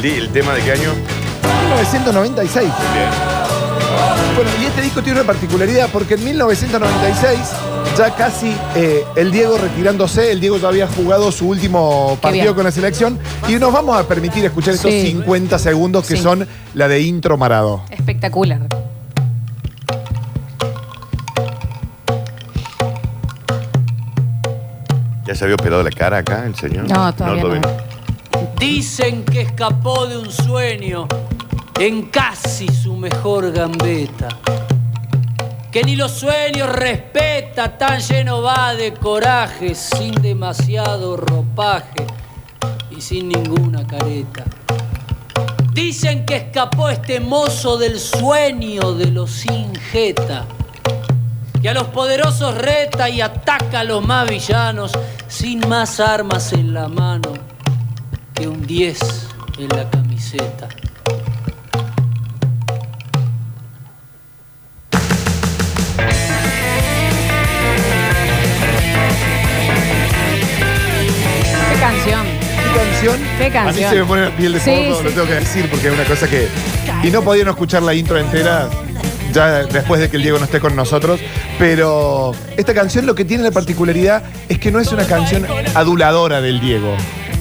El, 0.05 0.29
tema 0.29 0.53
de 0.53 0.61
qué 0.61 0.71
año? 0.73 0.91
1996. 1.63 2.63
Bien. 2.93 3.09
Bueno, 4.35 4.51
y 4.61 4.65
este 4.65 4.81
disco 4.81 5.01
tiene 5.01 5.19
una 5.21 5.27
particularidad 5.27 5.89
porque 5.91 6.13
en 6.13 6.23
1996, 6.25 7.39
ya 7.97 8.13
casi 8.15 8.55
eh, 8.75 9.03
el 9.15 9.31
Diego 9.31 9.57
retirándose, 9.57 10.31
el 10.31 10.39
Diego 10.39 10.57
ya 10.57 10.67
había 10.67 10.87
jugado 10.87 11.31
su 11.31 11.47
último 11.49 12.19
partido 12.21 12.53
con 12.53 12.65
la 12.65 12.71
selección 12.71 13.17
y 13.47 13.53
nos 13.53 13.73
vamos 13.73 13.97
a 13.97 14.07
permitir 14.07 14.45
escuchar 14.45 14.75
estos 14.75 14.91
Sí. 14.91 15.07
50 15.07 15.57
segundos 15.57 16.05
que 16.05 16.17
Sí. 16.17 16.21
son 16.21 16.47
la 16.75 16.87
de 16.87 17.01
intro 17.01 17.35
Marado. 17.37 17.81
Espectacular. 17.89 18.61
¿Ya 25.25 25.33
se 25.33 25.43
había 25.45 25.55
operado 25.55 25.81
la 25.81 25.89
cara 25.89 26.17
acá 26.19 26.45
el 26.45 26.53
señor? 26.53 26.87
No, 26.87 27.11
todavía 27.15 27.43
no. 27.43 27.94
Dicen 28.59 29.25
que 29.25 29.41
escapó 29.41 30.05
de 30.07 30.17
un 30.17 30.31
sueño 30.31 31.07
en 31.79 32.03
casi 32.03 32.67
su 32.67 32.95
mejor 32.95 33.51
gambeta. 33.51 34.29
Que 35.71 35.83
ni 35.83 35.95
los 35.95 36.11
sueños 36.11 36.69
respeta, 36.69 37.77
tan 37.77 37.99
lleno 37.99 38.41
va 38.41 38.73
de 38.75 38.93
coraje, 38.93 39.75
sin 39.75 40.13
demasiado 40.21 41.17
ropaje 41.17 42.05
y 42.89 43.01
sin 43.01 43.27
ninguna 43.27 43.85
careta. 43.85 44.45
Dicen 45.73 46.25
que 46.25 46.37
escapó 46.37 46.89
este 46.89 47.19
mozo 47.19 47.77
del 47.77 47.99
sueño 47.99 48.93
de 48.93 49.07
los 49.07 49.31
sin 49.31 49.75
jeta, 49.75 50.45
que 51.61 51.69
a 51.69 51.73
los 51.73 51.87
poderosos 51.87 52.55
reta 52.57 53.09
y 53.09 53.19
ataca 53.19 53.81
a 53.81 53.83
los 53.83 54.05
más 54.05 54.29
villanos 54.29 54.91
sin 55.27 55.67
más 55.67 55.99
armas 55.99 56.53
en 56.53 56.73
la 56.73 56.87
mano 56.87 57.54
que 58.35 58.47
un 58.47 58.65
10 58.65 58.99
en 59.59 59.69
la 59.69 59.89
camiseta. 59.89 60.67
Qué 71.71 71.79
canción. 71.79 72.25
¿Qué 72.27 72.79
canción? 72.79 73.19
Qué 73.37 73.45
A 73.45 73.47
mí 73.47 73.51
canción. 73.51 73.89
se 73.91 73.95
me 73.99 74.05
pone 74.05 74.21
la 74.23 74.35
piel 74.35 74.53
de 74.53 74.59
Sí, 74.59 74.71
fondo, 74.71 74.97
sí, 74.97 75.03
lo 75.03 75.09
tengo 75.11 75.27
que 75.27 75.33
decir 75.35 75.69
porque 75.69 75.87
es 75.87 75.93
una 75.93 76.03
cosa 76.05 76.27
que... 76.27 76.47
Y 77.03 77.11
no 77.11 77.21
podía 77.21 77.43
no 77.43 77.51
escuchar 77.51 77.83
la 77.83 77.93
intro 77.93 78.17
entera 78.17 78.69
ya 79.31 79.63
después 79.65 79.99
de 79.99 80.09
que 80.09 80.17
el 80.17 80.23
Diego 80.23 80.37
no 80.39 80.45
esté 80.45 80.59
con 80.59 80.75
nosotros, 80.75 81.19
pero 81.59 82.31
esta 82.55 82.73
canción 82.73 83.05
lo 83.05 83.15
que 83.15 83.25
tiene 83.25 83.43
la 83.43 83.51
particularidad 83.51 84.23
es 84.47 84.59
que 84.59 84.71
no 84.71 84.79
es 84.79 84.91
una 84.93 85.05
canción 85.05 85.45
aduladora 85.73 86.39
del 86.41 86.59
Diego. 86.61 86.95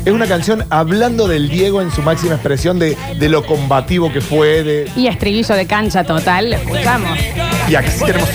Es 0.05 0.13
una 0.13 0.27
canción 0.27 0.65
hablando 0.69 1.27
del 1.29 1.49
Diego 1.49 1.81
en 1.81 1.91
su 1.91 2.03
máxima 2.03 2.35
expresión 2.35 2.79
de, 2.79 2.97
de 3.19 3.29
lo 3.31 3.43
combativo 3.45 4.13
que 4.13 4.21
fue, 4.21 4.63
de, 4.63 4.91
Y 4.97 5.07
estribillo 5.07 5.55
de 5.55 5.67
cancha 5.67 6.05
total, 6.05 6.51
lo 6.51 6.57
escuchamos. 6.57 7.19
y 7.69 7.75
aquí 7.75 7.91
tenemos 8.05 8.29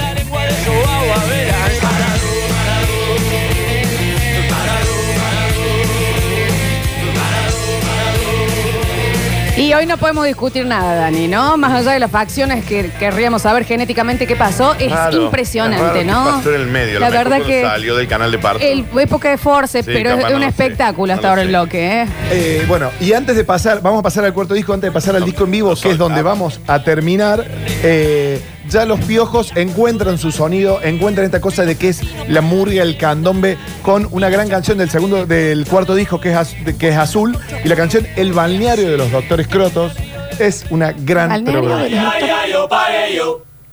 Y 9.60 9.74
hoy 9.74 9.86
no 9.86 9.98
podemos 9.98 10.26
discutir 10.26 10.66
nada, 10.66 10.96
Dani, 10.96 11.28
¿no? 11.28 11.58
Más 11.58 11.74
allá 11.74 11.92
de 11.92 12.00
las 12.00 12.10
facciones 12.10 12.64
que 12.64 12.90
querríamos 12.98 13.42
saber 13.42 13.66
genéticamente 13.66 14.26
qué 14.26 14.38
pasó, 14.38 14.74
es 14.80 14.90
Raro, 14.90 15.24
impresionante, 15.24 15.76
es 15.76 15.82
raro 15.84 16.00
que 16.00 16.06
¿no? 16.06 16.24
pasó 16.38 16.50
en 16.56 16.62
el 16.62 16.68
medio. 16.68 16.92
a 16.98 17.00
lo 17.02 17.06
La 17.06 17.10
verdad 17.10 17.42
que 17.42 17.62
salió 17.62 17.96
del 17.98 18.08
canal 18.08 18.32
de 18.32 18.40
parto. 18.40 18.64
el 18.66 18.86
época 18.98 19.30
de 19.30 19.38
Force, 19.38 19.84
Sí, 19.84 19.90
pero 19.92 20.12
es 20.12 20.16
un 20.16 20.22
no 20.22 20.30
lo 20.30 20.40
sé, 20.40 20.48
espectáculo 20.48 21.12
hasta 21.14 21.28
no 21.28 21.28
lo 21.28 21.30
ahora 21.30 21.42
el 21.42 21.48
sé. 21.48 21.52
bloque, 21.52 22.02
¿eh? 22.02 22.08
Eh, 22.32 22.66
bueno, 22.70 22.90
y 23.02 23.12
antes 23.12 23.36
de 23.36 23.44
pasar, 23.44 23.82
vamos 23.82 24.00
a 24.00 24.04
pasar 24.04 24.24
al 24.24 24.34
cuarto 24.34 24.54
disco, 24.54 24.72
antes 24.74 24.88
de 24.88 24.94
pasar 24.94 25.18
al 25.18 25.26
disco 25.26 25.44
en 25.44 25.52
vivo, 25.52 25.76
que 25.76 25.90
es 25.90 25.98
donde 25.98 26.22
vamos 26.22 26.62
a 26.66 26.82
terminar. 26.82 27.46
eh, 27.84 28.42
ya 28.70 28.86
los 28.86 29.00
piojos 29.02 29.52
encuentran 29.56 30.18
su 30.18 30.32
sonido, 30.32 30.82
encuentran 30.82 31.26
esta 31.26 31.42
cosa 31.42 31.66
de 31.66 31.78
que 31.78 31.90
es 31.90 32.02
la 32.28 32.42
murga, 32.42 32.82
el 32.84 32.98
candombe, 32.98 33.58
con 33.82 34.08
una 34.12 34.30
gran 34.30 34.48
canción 34.50 34.78
del 34.78 34.90
segundo, 34.90 35.26
del 35.26 35.66
cuarto 35.68 35.96
disco 35.96 36.20
que 36.20 36.32
es, 36.32 36.38
az- 36.38 36.64
de- 36.64 36.78
que 36.78 36.90
es 36.90 36.98
azul, 36.98 37.38
y 37.64 37.68
la 37.68 37.76
canción 37.76 38.08
El 38.16 38.34
balneario 38.34 38.90
de 38.92 38.98
los 38.98 39.12
doctores 39.12 39.48
Crotos. 39.48 39.94
Es 40.40 40.66
una 40.70 40.94
gran 40.94 41.32
programa. 41.44 41.84
de 41.84 41.90
los 41.90 42.00
doctores- 42.00 42.70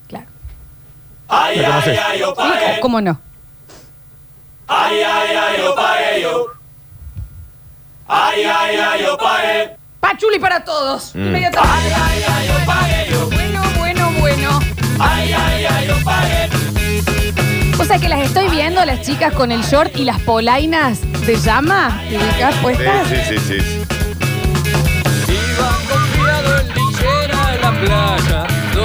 Claro. 0.08 0.26
¿La 1.60 1.66
conoces? 1.68 1.96
Sí, 1.96 2.80
¿Cómo 2.80 3.00
no? 3.00 3.20
ay, 8.44 8.80
ay, 8.80 9.02
yo 9.04 9.16
pagué. 9.16 9.76
Pachuli 10.00 10.38
para 10.38 10.64
todos. 10.64 11.14
Mm. 11.14 11.26
Inmediatamente. 11.26 11.72
Ay, 11.84 11.92
ay, 11.94 12.24
ay, 12.28 12.46
yo 12.48 12.66
pagué 12.66 13.05
Ay, 14.98 15.32
ay, 15.32 15.66
ay, 15.68 15.88
pagué. 16.04 16.48
O 17.78 17.84
sea 17.84 17.98
que 17.98 18.08
las 18.08 18.20
estoy 18.20 18.48
viendo, 18.48 18.84
las 18.84 19.02
chicas 19.02 19.32
con 19.34 19.52
el 19.52 19.62
short 19.62 19.96
y 19.96 20.04
las 20.04 20.18
polainas 20.20 21.00
de 21.26 21.36
llama. 21.36 22.00
¿Te 22.08 22.16
ubicas 22.16 22.54
puestas? 22.56 23.06
Sí, 23.08 23.16
sí, 23.28 23.36
sí, 23.38 23.60
sí. 23.60 23.82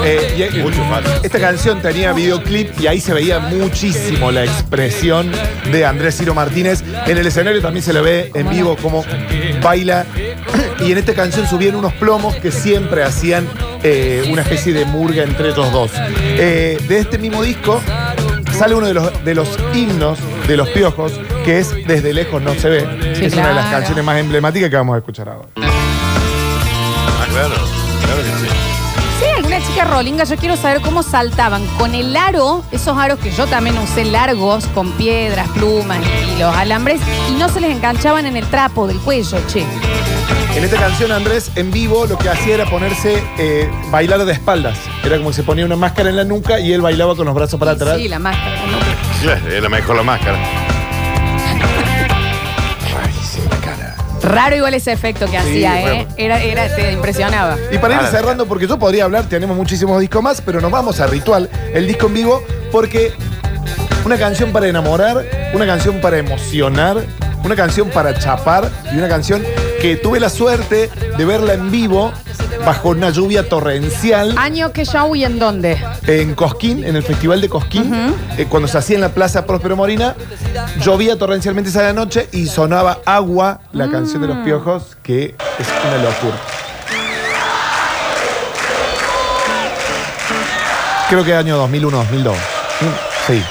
Eh, 0.04 0.50
y- 0.54 0.58
y- 0.60 0.64
Mucho 0.64 0.84
más. 0.86 1.02
Esta 1.24 1.40
canción 1.40 1.80
tenía 1.82 2.12
videoclip 2.14 2.80
y 2.80 2.88
ahí 2.88 3.00
se 3.00 3.14
veía 3.14 3.40
muchísimo 3.40 4.32
la 4.32 4.44
expresión 4.44 5.32
de 5.72 5.86
Andrés 5.86 6.18
Ciro 6.18 6.34
Martínez. 6.34 6.84
En 7.06 7.18
el 7.18 7.28
escenario 7.28 7.62
también 7.62 7.84
se 7.84 7.94
le 7.94 8.02
ve 8.02 8.32
en 8.34 8.50
vivo 8.50 8.76
cómo 8.82 9.06
baila. 9.62 10.06
Y 10.80 10.92
en 10.92 10.98
esta 10.98 11.14
canción 11.14 11.48
subían 11.48 11.76
unos 11.76 11.94
plomos 11.94 12.36
que 12.36 12.52
siempre 12.52 13.04
hacían 13.04 13.48
eh, 13.84 14.28
una 14.32 14.42
especie 14.42 14.74
de 14.74 14.86
murga 14.86 15.24
entre 15.24 15.50
ellos 15.50 15.72
dos. 15.72 15.92
Eh, 16.20 16.78
de 16.88 16.98
este 16.98 17.18
mismo 17.18 17.44
disco 17.44 17.82
sale 18.58 18.76
uno 18.76 18.88
de 18.88 18.94
los, 18.94 19.24
de 19.24 19.36
los 19.36 19.58
himnos 19.74 20.20
de 20.48 20.58
los 20.58 20.70
piojos, 20.70 21.14
que 21.46 21.60
es 21.60 21.74
Desde 21.88 22.14
lejos 22.14 22.42
no 22.42 22.54
se 22.56 22.70
ve. 22.70 23.16
Sí, 23.16 23.26
es 23.26 23.34
una 23.34 23.50
de 23.50 23.56
las 23.56 23.68
canciones 23.68 24.04
más 24.04 24.18
emblemáticas 24.20 24.70
que 24.70 24.76
vamos 24.76 24.96
a 24.96 24.98
escuchar 24.98 25.30
ahora. 25.30 25.48
Ah, 25.58 27.26
claro. 27.30 27.56
Claro 28.04 28.22
que 28.22 28.48
sí. 28.48 29.01
Alguna 29.52 29.70
chica 29.70 29.84
rolinga, 29.84 30.24
yo 30.24 30.38
quiero 30.38 30.56
saber 30.56 30.82
cómo 30.82 31.04
saltaban 31.04 31.66
con 31.78 31.94
el 31.94 32.16
aro, 32.16 32.64
esos 32.72 32.98
aros 32.98 33.20
que 33.20 33.32
yo 33.32 33.48
también 33.48 33.78
usé 33.80 34.06
largos, 34.06 34.66
con 34.68 34.94
piedras, 34.94 35.50
plumas 35.50 36.00
y 36.34 36.40
los 36.40 36.56
alambres, 36.56 37.02
y 37.30 37.34
no 37.34 37.50
se 37.50 37.60
les 37.60 37.72
enganchaban 37.72 38.26
en 38.26 38.38
el 38.38 38.46
trapo 38.46 38.88
del 38.88 38.98
cuello, 39.00 39.38
che. 39.48 39.66
En 40.56 40.64
esta 40.64 40.78
canción, 40.80 41.12
Andrés, 41.12 41.52
en 41.56 41.70
vivo, 41.70 42.06
lo 42.06 42.18
que 42.18 42.30
hacía 42.30 42.54
era 42.54 42.66
ponerse, 42.66 43.22
eh, 43.38 43.70
bailar 43.90 44.24
de 44.24 44.32
espaldas. 44.32 44.78
Era 45.04 45.18
como 45.18 45.32
que 45.32 45.36
se 45.36 45.44
ponía 45.44 45.66
una 45.66 45.76
máscara 45.76 46.10
en 46.10 46.16
la 46.16 46.24
nuca 46.24 46.62
y 46.62 46.72
él 46.72 46.80
bailaba 46.80 47.18
con 47.18 47.26
los 47.26 47.36
brazos 47.36 47.60
para 47.60 47.72
atrás. 47.72 47.98
Sí, 47.98 48.08
la 48.08 48.20
máscara. 48.20 48.56
¿no? 48.68 48.78
Claro, 49.22 49.52
Era 49.52 49.68
mejor 49.68 49.98
la 49.98 50.04
máscara. 50.04 50.71
Raro 54.24 54.56
igual 54.56 54.74
ese 54.74 54.92
efecto 54.92 55.26
que 55.26 55.38
hacía, 55.38 55.82
¿eh? 55.82 55.84
bueno. 55.84 56.16
Era, 56.18 56.42
era, 56.42 56.76
te 56.76 56.92
impresionaba. 56.92 57.58
Y 57.72 57.78
para 57.78 57.96
ir 57.96 58.08
cerrando, 58.08 58.46
porque 58.46 58.68
yo 58.68 58.78
podría 58.78 59.06
hablar, 59.06 59.26
tenemos 59.26 59.58
muchísimos 59.58 60.00
discos 60.00 60.22
más, 60.22 60.42
pero 60.42 60.62
nos 60.62 60.72
vamos 60.72 61.00
a 61.00 61.08
Ritual, 61.08 61.50
el 61.74 61.88
disco 61.88 62.08
en 62.08 62.14
vivo, 62.14 62.44
porque 62.72 63.14
una 64.06 64.18
canción 64.18 64.52
para 64.52 64.68
enamorar, 64.68 65.26
una 65.54 65.66
canción 65.66 66.00
para 66.02 66.18
emocionar, 66.18 66.98
una 67.44 67.56
canción 67.56 67.90
para 67.90 68.18
chapar 68.18 68.70
y 68.94 68.98
una 68.98 69.10
canción 69.10 69.44
que 69.82 69.96
tuve 69.96 70.20
la 70.20 70.30
suerte 70.30 70.90
de 71.18 71.26
verla 71.26 71.54
en 71.54 71.72
vivo 71.72 72.14
bajo 72.66 72.90
una 72.90 73.10
lluvia 73.10 73.48
torrencial 73.48 74.36
¿Año 74.38 74.72
qué 74.72 74.86
show 74.86 75.16
y 75.16 75.24
en 75.24 75.40
dónde? 75.40 75.78
en 76.08 76.36
Cosquín, 76.36 76.84
en 76.84 76.96
el 76.96 77.04
Festival 77.04 77.42
de 77.42 77.50
Cosquín, 77.50 78.14
eh, 78.38 78.46
cuando 78.50 78.68
se 78.68 78.78
hacía 78.78 78.96
en 78.96 79.02
la 79.02 79.10
Plaza 79.10 79.46
Próspero 79.46 79.76
Morina, 79.76 80.16
llovía 80.84 81.18
torrencialmente 81.18 81.70
esa 81.70 81.92
noche 81.94 82.28
y 82.32 82.48
sonaba 82.48 83.00
Agua, 83.06 83.62
la 83.72 83.90
canción 83.90 84.22
de 84.22 84.28
los 84.28 84.38
piojos, 84.40 84.98
que 85.04 85.36
es 85.60 85.68
una 85.88 85.98
locura. 86.04 86.36
Creo 91.10 91.24
que 91.26 91.34
año 91.36 91.58
2001, 91.58 91.98
2002. 91.98 92.36
Mm, 92.38 92.86
Sí. 93.28 93.44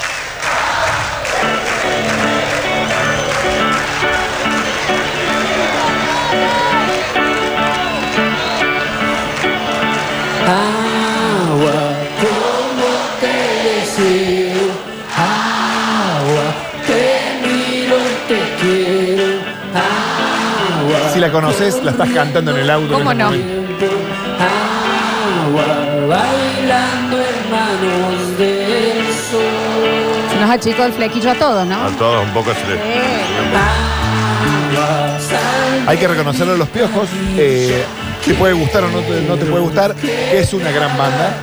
Si 21.20 21.26
la 21.26 21.32
conoces, 21.32 21.84
la 21.84 21.90
estás 21.90 22.08
cantando 22.08 22.50
en 22.52 22.56
el 22.62 22.70
auto. 22.70 22.94
¿Cómo 22.94 23.12
en 23.12 23.20
este 23.20 23.24
no? 23.24 23.30
momento. 23.30 23.86
Agua, 25.44 25.66
bailando 26.08 27.18
hermanos 27.18 28.38
del 28.38 29.04
sol. 29.30 30.30
Se 30.32 30.40
nos 30.40 30.50
achicó 30.50 30.84
el 30.84 30.94
flequillo 30.94 31.32
a 31.32 31.34
todos, 31.34 31.66
¿no? 31.66 31.74
A 31.84 31.90
todos 31.90 32.24
un 32.24 32.32
poco 32.32 32.54
se 32.54 32.66
les. 32.68 32.80
Hay 35.86 35.98
que 35.98 36.08
reconocerlo 36.08 36.54
a 36.54 36.56
los 36.56 36.68
piojos. 36.70 37.06
eh, 37.36 37.84
te 38.24 38.34
puede 38.34 38.52
gustar 38.52 38.84
o 38.84 38.88
no 38.90 39.00
te, 39.00 39.20
no 39.22 39.36
te 39.36 39.46
puede 39.46 39.62
gustar, 39.62 39.94
que 39.94 40.38
es 40.38 40.52
una 40.52 40.70
gran 40.70 40.96
banda. 40.96 41.36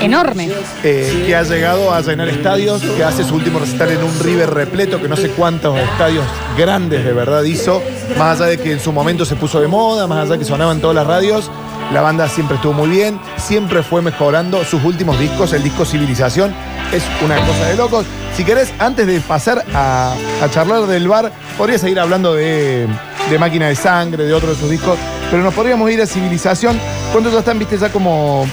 Enorme. 0.00 0.50
eh, 0.82 1.24
que 1.26 1.36
ha 1.36 1.42
llegado 1.42 1.92
a 1.92 2.00
llenar 2.00 2.28
estadios, 2.28 2.82
que 2.82 3.04
hace 3.04 3.24
su 3.24 3.34
último 3.34 3.58
recital 3.58 3.90
en 3.90 4.02
un 4.02 4.18
River 4.20 4.50
repleto, 4.50 5.00
que 5.00 5.08
no 5.08 5.16
sé 5.16 5.30
cuántos 5.30 5.78
estadios 5.78 6.24
grandes 6.56 7.04
de 7.04 7.12
verdad 7.12 7.42
hizo, 7.44 7.82
más 8.18 8.40
allá 8.40 8.50
de 8.50 8.58
que 8.58 8.72
en 8.72 8.80
su 8.80 8.92
momento 8.92 9.24
se 9.24 9.36
puso 9.36 9.60
de 9.60 9.68
moda, 9.68 10.06
más 10.06 10.18
allá 10.24 10.32
de 10.32 10.38
que 10.40 10.44
sonaban 10.44 10.80
todas 10.80 10.96
las 10.96 11.06
radios, 11.06 11.50
la 11.92 12.00
banda 12.00 12.28
siempre 12.28 12.56
estuvo 12.56 12.72
muy 12.72 12.88
bien, 12.88 13.20
siempre 13.36 13.82
fue 13.82 14.00
mejorando 14.00 14.64
sus 14.64 14.82
últimos 14.84 15.18
discos, 15.18 15.52
el 15.52 15.62
disco 15.62 15.84
Civilización 15.84 16.54
es 16.92 17.02
una 17.24 17.36
cosa 17.46 17.66
de 17.68 17.76
locos. 17.76 18.06
Si 18.36 18.44
querés, 18.44 18.72
antes 18.78 19.06
de 19.06 19.20
pasar 19.20 19.62
a, 19.74 20.14
a 20.42 20.50
charlar 20.50 20.86
del 20.86 21.06
bar, 21.08 21.30
podría 21.58 21.78
seguir 21.78 22.00
hablando 22.00 22.34
de, 22.34 22.86
de 23.28 23.38
Máquina 23.38 23.68
de 23.68 23.76
Sangre, 23.76 24.24
de 24.24 24.32
otro 24.32 24.50
de 24.50 24.56
sus 24.56 24.70
discos, 24.70 24.96
pero 25.32 25.42
nos 25.42 25.52
podríamos 25.54 25.90
ir 25.90 26.00
a 26.02 26.06
Civilización, 26.06 26.78
cuando 27.10 27.30
ya 27.32 27.38
están, 27.40 27.58
viste, 27.58 27.76
ya 27.78 27.90
como 27.90 28.46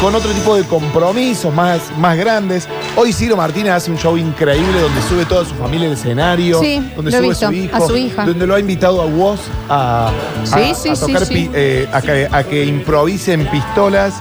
con 0.00 0.14
otro 0.14 0.30
tipo 0.30 0.56
de 0.56 0.62
compromisos 0.64 1.52
más, 1.52 1.80
más 1.98 2.16
grandes. 2.16 2.66
Hoy 2.96 3.12
Ciro 3.12 3.36
Martínez 3.36 3.72
hace 3.72 3.90
un 3.90 3.98
show 3.98 4.16
increíble 4.16 4.80
donde 4.80 5.02
sube 5.02 5.24
toda 5.26 5.44
su 5.44 5.54
familia 5.56 5.88
al 5.88 5.94
escenario, 5.94 6.60
Sí, 6.60 6.80
donde 6.96 7.10
lo 7.10 7.16
he 7.16 7.20
sube 7.20 7.28
visto, 7.28 7.46
su 7.48 7.52
hijo, 7.52 7.76
a 7.76 7.86
su 7.88 7.96
hija. 7.96 8.24
donde 8.24 8.46
lo 8.46 8.54
ha 8.54 8.60
invitado 8.60 9.02
a 9.02 9.06
Woz 9.06 9.40
a, 9.68 10.08
a- 10.08 10.46
Sí, 10.46 10.72
sí, 10.80 10.88
a 10.90 10.96
sí, 10.96 11.06
tocar 11.06 11.26
sí. 11.26 11.34
pi- 11.34 11.50
eh, 11.52 11.88
a, 11.92 12.00
que, 12.00 12.28
a 12.30 12.44
que 12.44 12.64
improvisen 12.64 13.46
pistolas. 13.50 14.14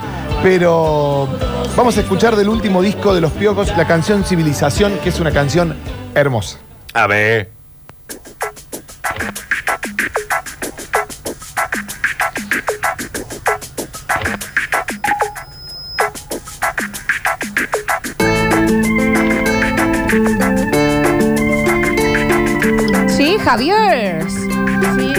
Pero 0.44 1.30
vamos 1.78 1.96
a 1.98 2.02
escuchar 2.02 2.36
del 2.36 2.50
último 2.50 2.82
disco 2.82 3.14
de 3.14 3.22
Los 3.22 3.32
Piojos 3.32 3.70
la 3.78 3.86
canción 3.88 4.24
Civilización, 4.26 4.98
que 5.04 5.10
es 5.10 5.20
una 5.20 5.32
canción 5.32 5.76
hermosa. 6.16 6.58
A 6.96 7.06
ver. 7.08 7.52
Javier. 23.52 24.24
Sí. 24.30 25.12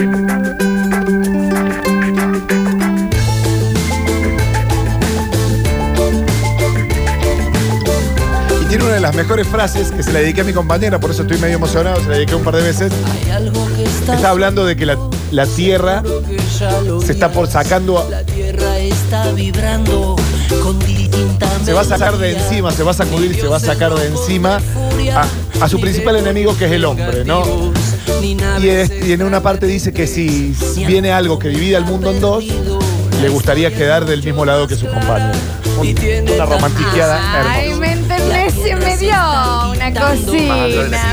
Y 8.61 8.65
tiene 8.65 8.83
una 8.85 8.93
de 8.93 8.99
las 9.01 9.15
mejores 9.15 9.47
frases 9.47 9.91
que 9.91 10.03
se 10.03 10.11
la 10.13 10.19
dediqué 10.19 10.41
a 10.41 10.43
mi 10.43 10.53
compañera, 10.53 10.99
por 10.99 11.11
eso 11.11 11.23
estoy 11.23 11.37
medio 11.37 11.55
emocionado, 11.55 12.01
se 12.01 12.07
la 12.09 12.15
dediqué 12.15 12.35
un 12.35 12.43
par 12.43 12.55
de 12.55 12.61
veces. 12.63 12.91
Está 14.13 14.29
hablando 14.29 14.65
de 14.65 14.75
que 14.75 14.85
la, 14.85 14.97
la 15.31 15.45
Tierra 15.45 16.01
se 17.05 17.11
está 17.11 17.31
por 17.31 17.47
sacando 17.47 17.99
a- 17.99 18.09
La 18.09 18.23
tierra 18.23 18.77
está 18.77 19.31
vibrando 19.31 20.15
con 20.63 20.79
se 21.65 21.71
va 21.71 21.81
a 21.81 21.85
sacar 21.85 22.17
de 22.17 22.33
encima, 22.37 22.71
se 22.71 22.83
va 22.83 22.91
a 22.91 22.93
sacudir, 22.93 23.35
se 23.35 23.47
va 23.47 23.55
a 23.57 23.59
sacar 23.59 23.93
de 23.95 24.07
encima 24.07 24.59
a, 25.15 25.63
a 25.63 25.69
su 25.69 25.79
principal 25.79 26.17
enemigo 26.17 26.57
que 26.57 26.65
es 26.65 26.71
el 26.73 26.83
hombre, 26.85 27.23
¿no? 27.23 27.43
Y, 28.23 28.69
es- 28.69 28.91
y 29.05 29.11
en 29.11 29.21
una 29.23 29.41
parte 29.43 29.65
dice 29.67 29.91
que 29.93 30.07
si 30.07 30.55
viene 30.87 31.11
algo 31.11 31.37
que 31.39 31.49
divide 31.49 31.75
al 31.75 31.85
mundo 31.85 32.11
en 32.11 32.21
dos, 32.21 32.45
le 33.21 33.29
gustaría 33.29 33.69
quedar 33.73 34.05
del 34.05 34.23
mismo 34.23 34.45
lado 34.45 34.67
que 34.67 34.75
su 34.75 34.87
compañero. 34.87 35.37
Un- 35.75 36.31
una 36.35 36.45
romantiqueada 36.45 37.19
Ay, 37.51 37.71
hermosa. 37.71 37.79
¿me 37.81 37.91
entendés? 37.93 38.53
Se 38.53 38.75
me 38.75 38.95
dio 38.97 39.15
una 39.71 39.91
cocina. 39.91 40.55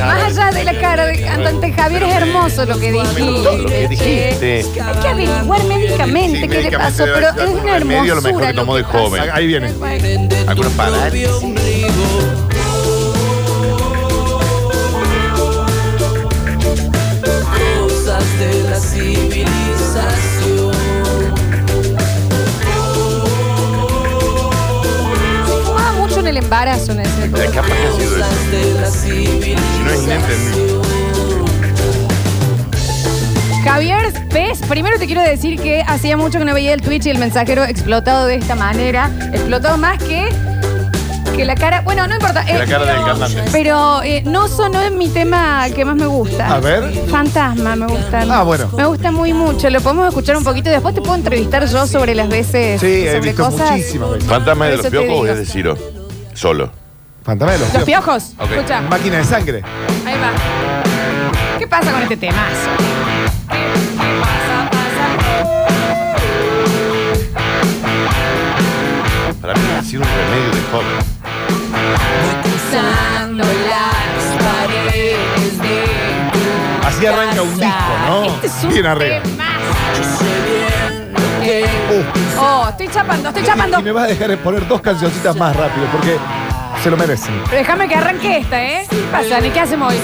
Más 0.07 0.23
allá 0.39 0.51
de 0.53 0.65
la 0.65 0.79
cara 0.79 1.07
del 1.07 1.25
cantante 1.25 1.73
Javier, 1.73 2.03
es 2.05 2.15
hermoso 2.15 2.65
lo 2.67 2.79
que 2.79 2.93
dijiste. 2.93 3.21
lo 3.23 3.67
que 3.67 3.89
dijiste. 3.89 4.65
Hay 4.85 5.01
que 5.01 5.09
averiguar 5.09 5.65
médicamente 5.65 6.41
Sí, 6.43 6.49
qué 6.49 6.63
le 6.63 6.79
pasó, 6.79 7.05
pero 7.05 7.29
es 7.29 7.33
una 7.35 7.43
algún 7.43 7.67
remedio, 7.89 8.15
lo 8.17 8.21
mejor 8.23 8.45
hermosura. 8.45 8.47
que 8.49 8.55
tomó 8.55 8.77
de 8.77 8.83
joven. 8.85 9.23
Ahí 9.33 9.47
viene. 9.47 9.73
¿Alguna 10.47 10.69
parálisis? 10.71 11.31
Fumaba 25.65 25.93
mucho 25.93 26.21
en 26.21 26.27
el 26.27 26.37
embarazo 26.39 26.93
en 26.93 27.01
ese 27.01 27.31
Ya 27.31 27.51
capaz 27.53 27.69
que 27.69 27.87
ha 27.87 27.93
sido 27.93 28.17
eso. 28.17 28.81
La 28.81 28.91
Si 28.91 29.55
no 29.85 29.91
es 29.91 30.03
inentendible. 30.03 30.81
Javier, 33.65 34.13
¿ves? 34.33 34.59
Primero 34.69 34.99
te 34.99 35.07
quiero 35.07 35.23
decir 35.23 35.61
que 35.61 35.83
hacía 35.87 36.17
mucho 36.17 36.39
que 36.39 36.45
no 36.45 36.55
veía 36.55 36.73
el 36.73 36.81
Twitch 36.81 37.07
y 37.07 37.11
el 37.11 37.19
mensajero 37.19 37.65
explotado 37.65 38.27
de 38.27 38.37
esta 38.37 38.55
manera. 38.55 39.11
Explotado 39.33 39.77
más 39.77 40.03
que, 40.03 40.29
que 41.41 41.47
la 41.47 41.55
cara. 41.55 41.81
Bueno, 41.81 42.07
no 42.07 42.15
importa. 42.15 42.45
Que 42.45 42.53
la 42.53 42.65
eh, 42.65 42.69
cara 42.69 42.85
del 42.85 43.03
cantante. 43.05 43.43
Pero 43.51 44.03
eh, 44.03 44.23
no 44.27 44.47
sonó 44.47 44.83
en 44.83 44.99
mi 44.99 45.09
tema 45.09 45.67
que 45.75 45.87
más 45.87 45.97
me 45.97 46.05
gusta. 46.05 46.55
A 46.55 46.61
ver. 46.61 46.93
Fantasma, 47.09 47.77
me 47.77 47.87
gusta. 47.87 48.27
Ah, 48.29 48.43
bueno. 48.43 48.69
Me 48.77 48.85
gusta 48.85 49.11
muy 49.11 49.33
mucho. 49.33 49.71
Lo 49.71 49.81
podemos 49.81 50.09
escuchar 50.09 50.37
un 50.37 50.45
poquito 50.45 50.69
y 50.69 50.73
después 50.73 50.95
te 50.95 51.01
puedo 51.01 51.15
entrevistar 51.15 51.65
yo 51.67 51.87
sobre 51.87 52.15
las 52.15 52.29
veces. 52.29 52.79
Sí, 52.81 52.87
he 53.07 53.17
sobre 53.17 53.21
visto 53.31 53.45
cosas. 53.45 53.71
muchísimas 53.71 54.11
veces. 54.11 54.29
¿Fantasma 54.29 54.67
de 54.67 54.71
Por 54.73 54.77
los 54.85 54.87
eso 54.87 54.91
te 55.01 55.03
piojos 55.07 55.19
o 55.21 55.23
digo. 55.25 55.35
es 55.35 55.39
de 55.39 55.47
Ciro? 55.47 55.79
Solo. 56.35 56.71
Fantasma 57.23 57.53
de 57.53 57.59
los 57.61 57.73
Los 57.75 57.85
piojos. 57.85 58.23
piojos. 58.37 58.51
Ok. 58.51 58.57
Escucha. 58.59 58.81
Máquina 58.83 59.17
de 59.17 59.25
sangre. 59.25 59.63
Ahí 60.05 60.15
va. 60.19 61.59
¿Qué 61.59 61.67
pasa 61.67 61.91
con 61.91 62.03
este 62.03 62.17
temazo? 62.19 62.71
Para 69.41 69.55
mí 69.55 69.61
ha 69.79 69.83
sido 69.83 70.03
un 70.03 70.09
remedio 70.09 70.51
de 70.55 70.61
joven. 70.71 71.20
Cruzando 72.43 73.45
las 73.45 74.45
paredes 74.45 75.59
de 75.59 75.85
tu 76.33 76.87
Así 76.87 77.07
arranca 77.07 77.43
un 77.43 77.55
disco, 77.59 77.93
¿no? 78.07 78.25
Este 78.27 78.47
es 78.47 78.65
un 78.65 78.71
Bien 78.71 78.87
arriba. 78.87 79.21
temazo. 79.23 80.25
Uh, 81.43 82.05
Oh, 82.43 82.67
estoy 82.71 82.89
chapando, 82.89 83.29
estoy 83.29 83.45
chapando. 83.45 83.81
y 83.81 83.83
me 83.83 83.93
vas 83.93 84.05
a 84.05 84.07
dejar 84.09 84.37
poner 84.39 84.67
dos 84.69 84.81
cancioncitas 84.81 85.37
más 85.37 85.55
rápido 85.57 85.87
porque 85.93 86.17
se 86.83 86.91
lo 86.91 86.97
merecen. 86.97 87.35
Pero 87.47 87.57
déjame 87.59 87.89
que 87.89 87.95
arranque 87.97 88.37
esta, 88.39 88.63
¿eh? 88.63 88.87
¿Qué 88.89 88.97
pasa? 89.13 89.41
¿Ni 89.41 89.51
qué 89.51 89.61
hacemos 89.61 89.93
hoy? 89.93 90.01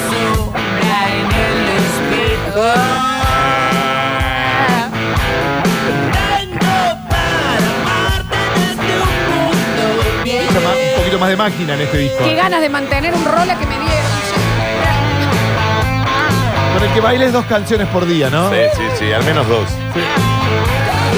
Poquito 11.17 11.19
más 11.19 11.29
de 11.29 11.37
máquina 11.37 11.75
en 11.75 11.81
este 11.81 11.99
disco. 11.99 12.19
Qué 12.25 12.35
ganas 12.35 12.61
de 12.61 12.69
mantener 12.69 13.15
un 13.15 13.25
rola 13.25 13.59
que 13.59 13.67
me 13.67 13.75
dieron. 13.75 13.87
Con 16.75 16.85
el 16.87 16.93
que 16.95 17.01
bailes 17.01 17.33
dos 17.33 17.45
canciones 17.47 17.87
por 17.89 18.07
día, 18.07 18.29
¿no? 18.31 18.51
Sí, 18.51 18.57
sí, 18.75 18.83
sí, 18.99 19.13
al 19.13 19.25
menos 19.25 19.49
dos. 19.49 19.67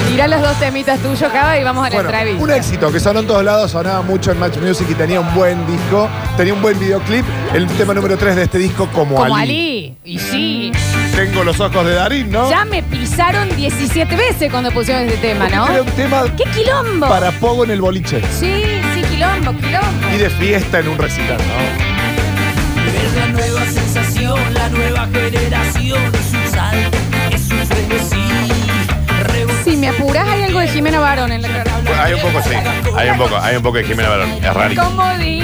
Tirá 0.07 0.27
los 0.27 0.41
dos 0.41 0.57
temitas 0.59 0.99
tuyos, 0.99 1.31
Cava, 1.31 1.57
y 1.59 1.63
vamos 1.63 1.85
a 1.85 1.89
la 1.89 1.95
Bueno, 1.95 2.09
entrevista. 2.09 2.43
un 2.43 2.51
éxito 2.51 2.91
que 2.91 2.99
sonó 2.99 3.19
en 3.19 3.27
todos 3.27 3.43
lados, 3.43 3.71
sonaba 3.71 4.01
mucho 4.01 4.31
en 4.31 4.39
Match 4.39 4.57
Music 4.57 4.87
y 4.89 4.93
tenía 4.95 5.19
un 5.19 5.33
buen 5.35 5.65
disco, 5.67 6.09
tenía 6.37 6.53
un 6.53 6.61
buen 6.61 6.79
videoclip. 6.79 7.25
El 7.53 7.67
tema 7.67 7.93
número 7.93 8.17
3 8.17 8.35
de 8.35 8.43
este 8.43 8.57
disco, 8.57 8.87
como, 8.93 9.15
Como 9.15 9.35
Ali. 9.35 9.41
Ali. 9.43 9.97
Y 10.05 10.19
sí. 10.19 10.71
Tengo 11.15 11.43
los 11.43 11.59
ojos 11.59 11.85
de 11.85 11.93
Darín, 11.93 12.31
¿no? 12.31 12.49
Ya 12.49 12.63
me 12.65 12.81
pisaron 12.81 13.53
17 13.55 14.15
veces 14.15 14.49
cuando 14.49 14.71
pusieron 14.71 15.03
este 15.03 15.17
tema, 15.17 15.49
¿no? 15.49 15.67
Era 15.67 15.81
un 15.81 15.91
tema 15.91 16.23
¡Qué 16.37 16.45
quilombo! 16.45 17.07
para 17.07 17.31
pogo 17.31 17.65
en 17.65 17.71
el 17.71 17.81
boliche 17.81 18.21
Sí, 18.39 18.63
sí, 18.63 18.88
quilombo, 19.19 19.51
quilombo. 19.59 20.15
y 20.15 20.17
de 20.17 20.29
fiesta 20.29 20.79
en 20.79 20.87
un 20.87 20.97
recital, 20.97 21.37
¿no? 21.37 22.99
Es 23.03 23.13
la 23.15 23.27
nueva 23.27 23.65
sensación, 23.65 24.53
la 24.53 24.69
nueva 24.69 25.07
generación. 25.07 26.01
Es 26.13 26.33
un 26.33 26.51
salto, 26.53 26.97
es 27.31 27.51
un 27.51 27.65
frenesí. 27.67 28.51
Si 29.65 29.75
me 29.77 29.89
apuras, 29.89 30.27
hay 30.27 30.43
algo 30.43 30.59
de 30.59 30.67
Jimena 30.69 30.99
Barón 30.99 31.31
en 31.33 31.41
la 31.41 31.49
cara. 31.49 31.71
Hay 32.03 32.13
un 32.13 32.21
poco, 32.21 32.41
sí. 32.43 32.49
Hay 32.97 33.09
un 33.09 33.17
poco, 33.17 33.37
hay 33.37 33.55
un 33.57 33.63
poco 33.63 33.77
de 33.77 33.83
Jimena 33.83 34.09
Barón. 34.09 34.29
Es 34.41 34.53
raro. 34.53 34.73
¿Cómo 34.83 35.17
di? 35.17 35.43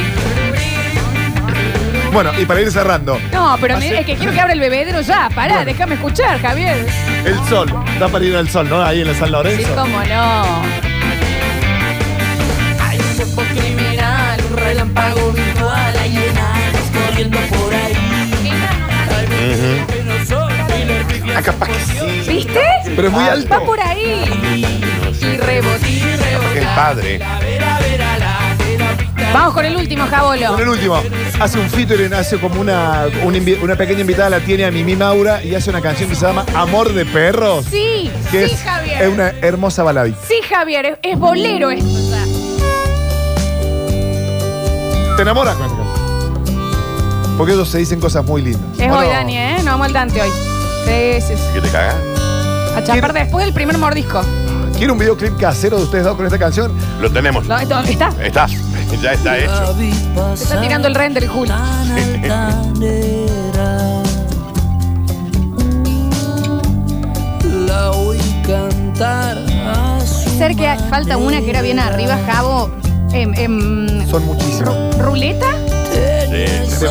Bueno, 2.14 2.32
y 2.40 2.46
para 2.46 2.62
ir 2.62 2.72
cerrando, 2.72 3.20
No, 3.34 3.58
pero 3.60 3.76
Hace- 3.76 3.90
me- 3.92 4.00
es 4.00 4.06
que 4.06 4.16
quiero 4.16 4.32
que 4.32 4.40
abra 4.40 4.54
el 4.54 4.60
bebedero 4.62 5.02
ya. 5.02 5.30
Pará, 5.36 5.56
Bueno. 5.56 5.66
déjame 5.66 5.96
escuchar, 5.96 6.40
Javier. 6.42 6.88
el 7.26 7.36
sol, 7.50 7.74
da 8.00 8.08
para 8.08 8.24
ir 8.24 8.36
al 8.38 8.48
sol, 8.50 8.70
¿no? 8.70 8.82
Ahí 8.82 9.02
en 9.02 9.08
la 9.08 9.14
San 9.16 9.26
Sí, 9.28 9.32
Lorenzo. 9.34 9.76
cómo 9.76 10.00
no. 10.02 10.85
Un 13.38 13.44
cuerpo 13.44 13.62
criminal, 13.62 14.40
un 14.50 14.58
relámpago 14.58 15.32
virtual. 15.32 15.98
Hay 15.98 16.16
enanos 16.18 16.82
corriendo 16.94 17.38
por 17.50 17.74
ahí. 17.74 17.94
No 20.06 20.26
son 20.26 20.52
Ah, 21.38 21.42
capaz 21.42 21.68
que 21.68 21.80
sí. 22.24 22.30
¿Viste? 22.32 22.62
Pero 22.96 23.08
es 23.10 23.14
muy 23.14 23.24
alto. 23.26 23.50
Va 23.50 23.60
por 23.66 23.80
ahí. 23.82 24.24
Y 25.22 26.58
el 26.58 26.66
padre. 26.76 27.20
Vamos 29.34 29.54
con 29.54 29.66
el 29.66 29.76
último, 29.76 30.06
Jabolo. 30.10 30.48
Con 30.54 30.62
el 30.62 30.70
último, 30.70 31.02
hace 31.42 31.60
un 31.60 31.70
featuring, 31.70 32.14
hace 32.14 32.38
como 32.40 32.62
una, 32.62 33.08
una, 33.24 33.38
invi- 33.38 33.62
una 33.62 33.76
pequeña 33.76 34.00
invitada, 34.00 34.30
la 34.30 34.40
tiene 34.40 34.64
a 34.64 34.72
Mimi 34.72 34.96
Maura 34.96 35.44
y 35.44 35.54
hace 35.56 35.70
una 35.70 35.82
canción 35.82 36.08
que 36.10 36.16
se 36.16 36.26
llama 36.26 36.46
Amor 36.56 36.94
de 36.94 37.06
Perros. 37.06 37.66
Sí, 37.70 38.10
que 38.32 38.48
sí, 38.48 38.54
es, 38.54 38.62
Javier. 38.64 39.02
es 39.02 39.10
una 39.10 39.34
hermosa 39.42 39.84
baladita. 39.84 40.18
Sí, 40.26 40.36
Javier, 40.50 40.86
es, 40.86 40.98
es 41.04 41.20
bolero 41.20 41.70
esto 41.70 41.86
¿Te 45.16 45.22
enamoras 45.22 45.56
con 45.56 45.66
esa 45.68 45.76
canción? 45.76 47.38
Porque 47.38 47.54
ellos 47.54 47.70
se 47.70 47.78
dicen 47.80 48.00
cosas 48.00 48.26
muy 48.26 48.42
lindas. 48.42 48.80
Es 48.80 48.92
¿O 48.92 48.96
hoy, 48.98 49.06
no? 49.08 49.12
Dani, 49.14 49.38
¿eh? 49.38 49.56
No 49.64 49.72
vamos 49.72 49.88
al 49.88 49.94
Dante 49.94 50.22
hoy. 50.22 50.30
Sí, 50.86 51.22
sí, 51.28 51.34
sí. 51.36 51.44
¿Qué 51.54 51.62
te 51.62 51.70
cagas? 51.70 51.96
A 52.76 52.84
chapar 52.84 53.14
después 53.14 53.46
del 53.46 53.54
primer 53.54 53.78
mordisco. 53.78 54.22
¿Quiere 54.78 54.92
un 54.92 55.00
videoclip 55.00 55.38
casero 55.38 55.78
de 55.78 55.84
ustedes 55.84 56.04
dos 56.04 56.16
con 56.18 56.26
esta 56.26 56.38
canción? 56.38 56.74
Lo 57.00 57.10
tenemos. 57.10 57.46
No, 57.46 57.58
esto- 57.58 57.80
¿Está? 57.82 58.10
Está. 58.22 58.48
Ya 59.02 59.12
está 59.14 59.38
hecho. 59.38 59.76
Se 60.36 60.44
está 60.44 60.62
tirando 60.62 60.88
el 60.88 60.96
render, 60.96 61.28
Julio. 61.28 61.54
La 67.68 67.92
oí 67.92 68.20
cantar 68.48 69.38
a 69.68 70.00
su 70.06 70.30
Ser 70.38 70.56
que 70.56 70.76
falta 70.90 71.18
una 71.18 71.40
que 71.42 71.50
era 71.50 71.62
bien 71.62 71.80
arriba, 71.80 72.18
Jabo. 72.26 72.70
Em, 73.16 73.34
em, 73.36 74.08
Son 74.10 74.26
muchísimos. 74.26 74.76
¿Ruleta? 75.00 75.48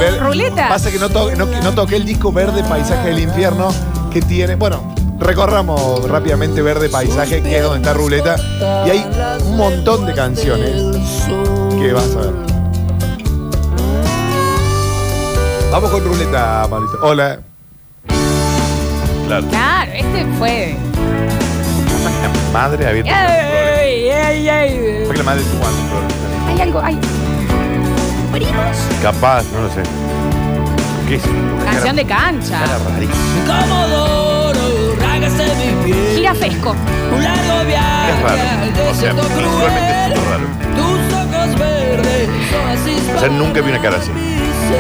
Ver- 0.01 0.21
¿Ruleta? 0.23 0.69
Pasa 0.69 0.91
que 0.91 0.99
no, 0.99 1.11
to- 1.11 1.31
no, 1.37 1.45
no 1.45 1.73
toqué 1.75 1.97
el 1.97 2.07
disco 2.07 2.33
Verde 2.33 2.65
Paisaje 2.65 3.09
del 3.09 3.19
Infierno 3.21 3.69
que 4.11 4.23
tiene. 4.23 4.55
Bueno, 4.57 4.95
recorramos 5.19 6.09
rápidamente 6.09 6.63
Verde 6.63 6.89
Paisaje, 6.89 7.43
que 7.43 7.59
es 7.59 7.63
donde 7.63 7.79
está 7.79 7.93
Ruleta. 7.93 8.37
Y 8.87 8.91
hay 8.91 9.07
un 9.47 9.57
montón 9.59 10.07
de 10.07 10.15
canciones 10.15 10.73
que 11.79 11.93
vas 11.93 12.17
a 12.17 12.21
ver. 12.21 12.33
Vamos 15.71 15.91
con 15.91 16.05
Ruleta, 16.05 16.67
Pablito. 16.71 16.99
Hola. 17.03 17.41
Claro. 19.27 19.47
Claro, 19.49 19.93
este 19.93 20.27
fue. 20.39 20.77
Madre 22.53 22.87
un 23.03 23.07
problema. 23.09 23.64
Ay, 24.25 24.49
ay, 24.49 24.49
ay. 24.49 25.03
Fue 25.07 25.13
que 25.13 25.19
la 25.19 25.25
madre 25.25 25.43
tuvo 25.43 25.65
antes. 25.67 26.49
Hay 26.49 26.61
algo, 26.61 26.81
hay. 26.83 26.99
Primos. 28.33 28.77
Capaz, 29.03 29.45
no 29.53 29.61
lo 29.63 29.71
sé. 29.71 29.83
¿Qué 31.09 31.17
es? 31.17 31.23
Canción 31.65 31.97
de 31.97 32.05
cancha. 32.07 32.65
Era 32.65 32.79
rarísimo. 32.79 33.45
Comodoro, 33.47 34.97
rágase 35.01 35.45
mi 35.57 35.85
piel. 35.85 36.17
Girafesco. 36.17 36.71
Un 37.15 37.23
largo 37.23 37.65
viaje 37.67 38.13
Es 38.13 38.23
raro. 38.23 38.41
al 38.63 38.71
O 38.71 38.75
sea, 38.75 38.85
desierto 39.13 39.23
visualmente 39.23 39.43
es 39.45 39.45
cruel. 39.45 40.15
súper 40.15 40.31
raro. 40.31 41.14
Tus 41.45 41.55
ojos 41.55 41.59
verdes 41.59 42.29
son 42.51 42.69
así. 42.71 43.11
O 43.17 43.21
sea, 43.21 43.29
nunca 43.29 43.61
vi 43.61 43.71
una 43.71 43.81
cara 43.81 43.97
así. 43.99 44.11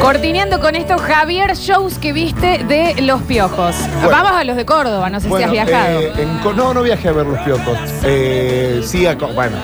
Cortineando 0.00 0.60
con 0.60 0.74
esto, 0.76 0.98
Javier, 0.98 1.54
shows 1.56 1.98
que 1.98 2.12
viste 2.12 2.64
de 2.64 3.00
Los 3.02 3.22
Piojos. 3.22 3.76
Bueno. 4.02 4.10
Vamos 4.10 4.32
a 4.32 4.44
los 4.44 4.56
de 4.56 4.64
Córdoba, 4.66 5.08
no 5.10 5.20
sé 5.20 5.28
Bueno, 5.28 5.50
si 5.52 5.58
has 5.58 5.66
viajado. 5.68 6.00
eh, 6.00 6.12
en 6.18 6.38
Co- 6.38 6.52
no, 6.52 6.74
no 6.74 6.82
viajé 6.82 7.08
a 7.08 7.12
ver 7.12 7.26
los 7.26 7.38
piojos. 7.40 7.78
Eh, 8.02 8.82
sí, 8.84 9.06
a 9.06 9.16
Co- 9.16 9.28
bueno, 9.28 9.56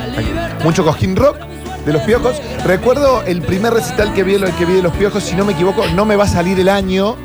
mucho 0.62 0.84
cojín 0.84 1.16
rock 1.16 1.36
de 1.84 1.92
los 1.92 2.02
piojos. 2.02 2.40
Recuerdo 2.64 3.22
el 3.24 3.42
primer 3.42 3.72
recital 3.74 4.12
que 4.12 4.22
vi, 4.22 4.34
el 4.34 4.44
que 4.54 4.66
vi 4.66 4.74
de 4.74 4.82
los 4.82 4.92
piojos, 4.92 5.22
si 5.24 5.34
no 5.34 5.44
me 5.44 5.52
equivoco, 5.52 5.84
no 5.94 6.04
me 6.04 6.16
va 6.16 6.24
a 6.24 6.28
salir 6.28 6.60
el 6.60 6.68
año, 6.68 7.16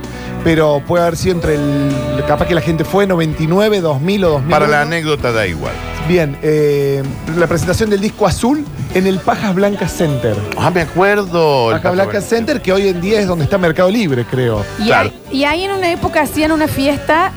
pero 0.45 0.79
puede 0.85 1.03
haber 1.03 1.17
sido 1.17 1.33
entre 1.35 1.55
el. 1.55 2.23
Capaz 2.27 2.45
que 2.45 2.53
la 2.53 2.61
gente 2.61 2.85
fue 2.85 3.07
99, 3.07 3.81
2000 3.81 4.23
o 4.23 4.29
2000. 4.29 4.51
Para 4.51 4.67
la 4.67 4.81
anécdota 4.83 5.31
da 5.31 5.47
igual. 5.47 5.73
Bien, 6.07 6.37
eh, 6.43 7.01
la 7.35 7.47
presentación 7.47 7.89
del 7.89 7.99
disco 7.99 8.27
azul 8.27 8.63
en 8.93 9.07
el 9.07 9.17
Pajas 9.17 9.55
Blancas 9.55 9.91
Center. 9.91 10.35
Ah, 10.55 10.69
me 10.69 10.81
acuerdo. 10.81 11.71
Pajas 11.71 11.93
Blancas 11.93 12.25
Center, 12.25 12.61
que 12.61 12.71
hoy 12.71 12.89
en 12.89 13.01
día 13.01 13.19
es 13.19 13.25
donde 13.25 13.45
está 13.45 13.57
Mercado 13.57 13.89
Libre, 13.89 14.23
creo. 14.23 14.63
Y, 14.77 14.85
claro. 14.85 15.09
ahí, 15.09 15.37
y 15.39 15.43
ahí 15.45 15.63
en 15.63 15.71
una 15.71 15.91
época 15.91 16.21
hacían 16.21 16.51
una 16.51 16.67
fiesta 16.67 17.31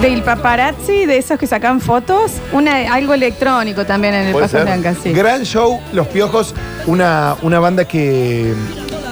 del 0.00 0.22
paparazzi, 0.22 1.06
de 1.06 1.18
esos 1.18 1.38
que 1.38 1.46
sacan 1.46 1.80
fotos, 1.80 2.32
una, 2.50 2.92
algo 2.92 3.14
electrónico 3.14 3.86
también 3.86 4.14
en 4.14 4.26
el 4.26 4.32
Puede 4.32 4.46
Paso 4.46 4.56
ser. 4.56 4.66
Blanca, 4.66 4.96
sí. 5.00 5.12
Gran 5.12 5.44
show, 5.44 5.80
Los 5.92 6.08
Piojos, 6.08 6.52
una, 6.86 7.36
una 7.42 7.60
banda 7.60 7.84
que 7.84 8.52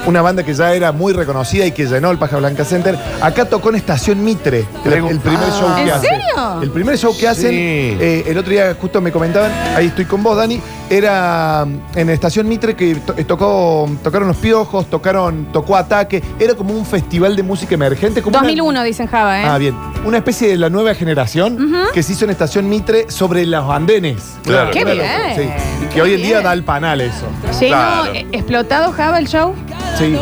una 0.06 0.22
banda 0.22 0.42
que 0.42 0.54
ya 0.54 0.72
era 0.74 0.92
muy 0.92 1.12
reconocida 1.12 1.66
y 1.66 1.72
que 1.72 1.86
llenó 1.86 2.10
el 2.10 2.18
Paja 2.18 2.36
Blanca 2.38 2.64
Center. 2.64 2.96
Acá 3.20 3.44
tocó 3.44 3.70
en 3.70 3.76
Estación 3.76 4.24
Mitre, 4.24 4.64
el, 4.84 4.92
el 4.92 5.18
primer 5.20 5.40
Ah. 5.50 5.58
show 5.60 5.74
que 5.76 5.82
¿En 5.82 5.90
hace. 5.90 6.06
serio? 6.08 6.62
El 6.62 6.70
primer 6.70 6.98
show 6.98 7.16
que 7.16 7.28
hacen, 7.28 7.50
eh, 7.52 8.24
el 8.26 8.38
otro 8.38 8.50
día 8.50 8.76
justo 8.80 9.00
me 9.00 9.12
comentaban, 9.12 9.50
ahí 9.76 9.86
estoy 9.86 10.04
con 10.06 10.22
vos, 10.22 10.36
Dani, 10.36 10.60
era 10.88 11.64
mm, 11.66 11.98
en 11.98 12.10
Estación 12.10 12.48
Mitre 12.48 12.74
que 12.74 12.94
to- 12.96 13.14
eh, 13.16 13.24
tocó, 13.24 13.88
tocaron 14.02 14.26
los 14.28 14.36
piojos, 14.38 14.86
tocaron, 14.88 15.46
tocó 15.52 15.76
Ataque, 15.76 16.22
era 16.38 16.54
como 16.54 16.74
un 16.74 16.84
festival 16.86 17.36
de 17.36 17.42
música 17.42 17.74
emergente. 17.74 18.22
Como 18.22 18.36
una- 18.38 18.46
2001, 18.46 18.82
dicen 18.82 19.06
Java, 19.06 19.40
¿eh? 19.40 19.44
Ah, 19.46 19.58
bien. 19.58 19.74
Una 20.04 20.16
especie 20.18 20.48
de 20.48 20.56
la 20.56 20.70
nueva 20.70 20.94
generación 20.94 21.72
que 21.92 22.02
se 22.02 22.12
hizo 22.14 22.24
en 22.24 22.30
Estación 22.30 22.68
Mitre 22.68 23.10
sobre 23.10 23.44
los 23.46 23.68
andenes. 23.70 24.16
Claro. 24.44 24.70
Qué 24.70 24.82
Una 24.82 24.92
bien. 24.92 25.06
locura, 25.06 25.34
sí. 25.36 25.42
Y 25.82 25.86
que 25.86 25.94
Qué 25.94 26.02
hoy 26.02 26.14
en 26.14 26.22
día 26.22 26.30
bien. 26.38 26.44
da 26.44 26.52
el 26.54 26.64
panal 26.64 27.00
eso. 27.00 27.26
Llenó, 27.60 27.76
Claro. 27.76 28.14
eh, 28.14 28.26
explotado 28.32 28.92
Java 28.92 29.18
el 29.18 29.28
show. 29.28 29.54
Sí. 30.00 30.16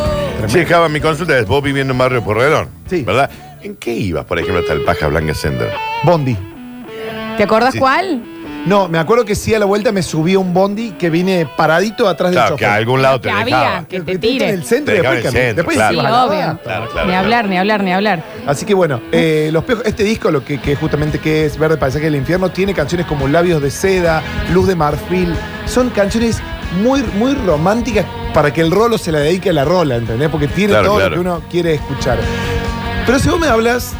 Sí, 0.49 0.65
Java, 0.65 0.89
mi 0.89 1.01
consulta 1.01 1.39
es, 1.39 1.47
vos 1.47 1.63
viviendo 1.63 1.93
en 1.93 1.99
Barrio 1.99 2.23
Porredón, 2.25 2.69
Sí. 2.91 3.03
¿verdad? 3.03 3.31
¿En 3.63 3.77
qué 3.77 3.93
ibas, 3.93 4.25
por 4.25 4.39
ejemplo, 4.39 4.61
hasta 4.61 4.73
el 4.73 4.83
Paja 4.83 5.07
Blanca 5.09 5.35
Center? 5.35 5.71
Bondi. 6.05 6.37
¿Te 7.37 7.43
acordás 7.45 7.75
Sí. 7.75 7.79
cuál? 7.79 8.23
No, 8.67 8.89
me 8.89 8.99
acuerdo 8.99 9.25
que 9.25 9.35
sí 9.37 9.55
a 9.55 9.59
la 9.61 9.67
vuelta 9.67 9.93
me 9.93 10.03
subí 10.03 10.35
a 10.35 10.39
un 10.41 10.53
bondi 10.53 10.91
que 10.99 11.11
vine 11.11 11.49
paradito 11.57 12.09
atrás 12.09 12.31
del 12.33 12.39
Claro, 12.41 12.57
que 12.57 12.65
chofer. 12.65 12.75
a 12.75 12.75
algún 12.75 13.01
lado 13.03 13.21
te 13.21 13.29
Que 13.29 13.35
dejaba. 13.45 13.69
había, 13.77 13.89
que 13.89 14.01
te 14.01 14.13
en 14.13 14.21
tire. 14.21 14.51
el 14.51 14.65
centro 14.65 14.87
Te 14.87 14.99
y 14.99 15.03
dejaba 15.03 15.15
después, 15.15 15.35
en 15.35 15.41
el 15.41 15.43
cami- 15.43 15.47
centro, 15.47 15.57
después 15.57 15.77
claro. 15.77 15.91
Sí, 15.91 15.95
ibas 16.01 16.07
a 16.07 16.11
la 16.11 16.25
obvio. 16.25 16.39
banda. 16.39 16.63
Claro, 16.63 16.85
claro, 16.91 17.07
ni 17.07 17.11
claro. 17.13 17.25
hablar, 17.25 17.49
ni 17.49 17.57
hablar, 17.59 17.85
ni 17.85 17.93
hablar. 17.93 18.25
Así 18.47 18.67
que 18.67 18.75
bueno, 18.75 19.01
eh, 19.13 19.51
los 19.53 19.65
Piojos- 19.65 19.87
este 19.87 20.03
disco, 20.03 20.31
lo 20.33 20.45
que, 20.45 20.61
que 20.61 20.75
justamente 20.77 21.19
que 21.21 21.47
es 21.47 21.57
Verde 21.57 21.77
Paisaje 21.77 22.07
del 22.07 22.17
Infierno, 22.17 22.51
tiene 22.51 22.75
canciones 22.75 23.07
como 23.07 23.29
Labios 23.29 23.63
de 23.63 23.71
Seda, 23.71 24.23
Luz 24.53 24.67
de 24.67 24.75
Marfil. 24.75 25.35
Son 25.67 25.89
canciones 25.91 26.41
muy, 26.83 27.03
muy 27.17 27.35
románticas 27.35 28.05
para 28.39 28.53
que 28.53 28.61
el 28.61 28.71
rolo 28.71 28.99
se 28.99 29.11
la 29.11 29.19
dedique 29.19 29.51
a 29.51 29.53
la 29.53 29.65
rola, 29.65 29.97
¿entendés? 29.97 30.29
Porque 30.29 30.47
tiene 30.47 30.71
Claro, 30.75 30.87
todo 30.91 30.97
claro. 30.99 31.11
lo 31.11 31.15
que 31.17 31.21
uno 31.29 31.43
quiere 31.51 31.75
escuchar. 31.75 32.19
Pero 33.05 33.19
si 33.19 33.29
vos 33.29 33.41
me 33.41 33.49
hablas 33.49 33.95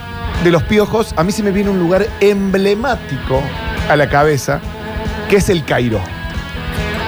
de 0.45 0.53
los 0.53 0.63
Piojos, 0.63 1.13
a 1.17 1.25
mí 1.25 1.33
se 1.33 1.43
me 1.43 1.51
viene 1.51 1.71
un 1.71 1.81
lugar 1.81 2.07
emblemático 2.21 3.43
a 3.91 3.97
la 3.97 4.09
cabeza, 4.09 4.61
que 5.29 5.39
es 5.39 5.49
el 5.49 5.65
Cairo. 5.65 5.99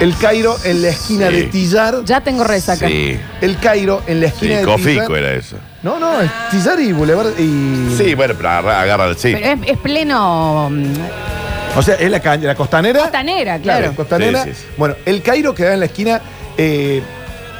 El 0.01 0.13
Cairo 0.17 0.57
en 0.65 0.81
la 0.81 0.89
esquina 0.89 1.29
Sí. 1.29 1.35
de 1.37 1.43
Tillar. 1.43 2.03
Ya 2.03 2.19
tengo 2.19 2.43
resaca. 2.43 2.85
Sí, 2.85 3.17
El 3.39 3.57
Cairo 3.59 4.01
en 4.07 4.19
la 4.19 4.27
sí, 4.27 4.33
esquina 4.33 4.57
de 4.57 4.65
Cofico 4.65 5.05
Tillar. 5.05 5.23
era 5.23 5.31
eso. 5.33 5.55
No, 5.83 5.99
no, 5.99 6.19
es 6.19 6.29
Tillar 6.49 6.81
y 6.81 6.91
Boulevard 6.91 7.39
y. 7.39 7.95
Sí, 7.97 8.13
bueno, 8.13 8.33
pero 8.35 8.49
agarra, 8.49 8.81
agarra- 8.81 9.13
sí. 9.15 9.31
Pero 9.31 9.45
es, 9.63 9.69
es 9.69 9.77
pleno 9.77 10.69
mm, 10.69 11.77
O 11.77 11.81
sea, 11.81 11.95
es 11.95 12.11
la, 12.11 12.19
ca- 12.19 12.35
la 12.35 12.55
costanera. 12.55 12.99
costanera, 13.03 13.57
Claro, 13.59 13.79
claro. 13.79 13.95
costanera. 13.95 14.43
Sí, 14.43 14.49
sí, 14.53 14.63
sí. 14.63 14.67
Bueno, 14.75 14.95
el 15.05 15.21
Cairo 15.21 15.55
quedaba 15.55 15.75
en 15.75 15.79
la 15.79 15.85
esquina. 15.85 16.19
eh, 16.57 17.01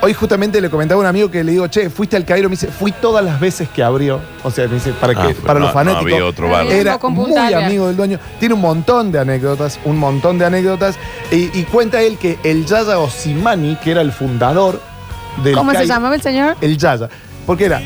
hoy 0.02 0.14
justamente 0.14 0.60
le 0.62 0.70
comentaba 0.70 1.00
a 1.00 1.04
un 1.04 1.08
amigo 1.08 1.30
que 1.32 1.44
le 1.44 1.52
digo, 1.52 1.68
che, 1.68 1.90
fuiste 1.90 2.16
al 2.18 2.26
Cairo, 2.26 2.50
me 2.50 2.54
dice, 2.54 2.68
fui 2.68 2.92
todas 2.92 3.24
las 3.24 3.40
veces 3.40 3.70
que 3.70 3.84
abrió. 3.84 4.20
O 4.44 4.52
sea, 4.52 4.68
me 4.68 4.76
dice, 4.76 4.92
para, 4.94 5.14
Ah, 5.24 5.28
que, 5.28 5.34
para 5.36 5.60
no- 5.60 5.66
los 5.66 5.74
fanáticos. 5.74 6.10
No 6.10 6.16
había 6.16 6.26
otro 6.26 6.50
bar. 6.50 6.66
Era 6.68 6.98
muy 7.02 7.54
amigo 7.54 7.88
del 7.88 7.96
dueño. 7.98 8.20
Tiene 8.40 8.56
un 8.56 8.62
montón 8.62 9.12
de 9.12 9.20
anécdotas, 9.20 9.80
un 9.86 9.98
montón 9.98 10.38
de 10.38 10.46
anécdotas. 10.46 10.96
Y, 11.32 11.50
y 11.60 11.64
cuenta 11.72 12.02
él 12.02 12.18
que 12.18 12.38
el 12.44 12.66
Yaya 12.66 13.00
Osimani, 13.00 13.76
que 13.78 13.92
era 13.92 14.02
el 14.02 14.12
fundador 14.12 14.82
del 15.44 15.54
¿Cómo 15.56 15.72
se 15.74 15.86
llamaba 15.86 16.16
el 16.16 16.22
señor? 16.22 16.58
El 16.62 16.78
Yaya. 16.78 17.08
Porque 17.46 17.66
era. 17.66 17.82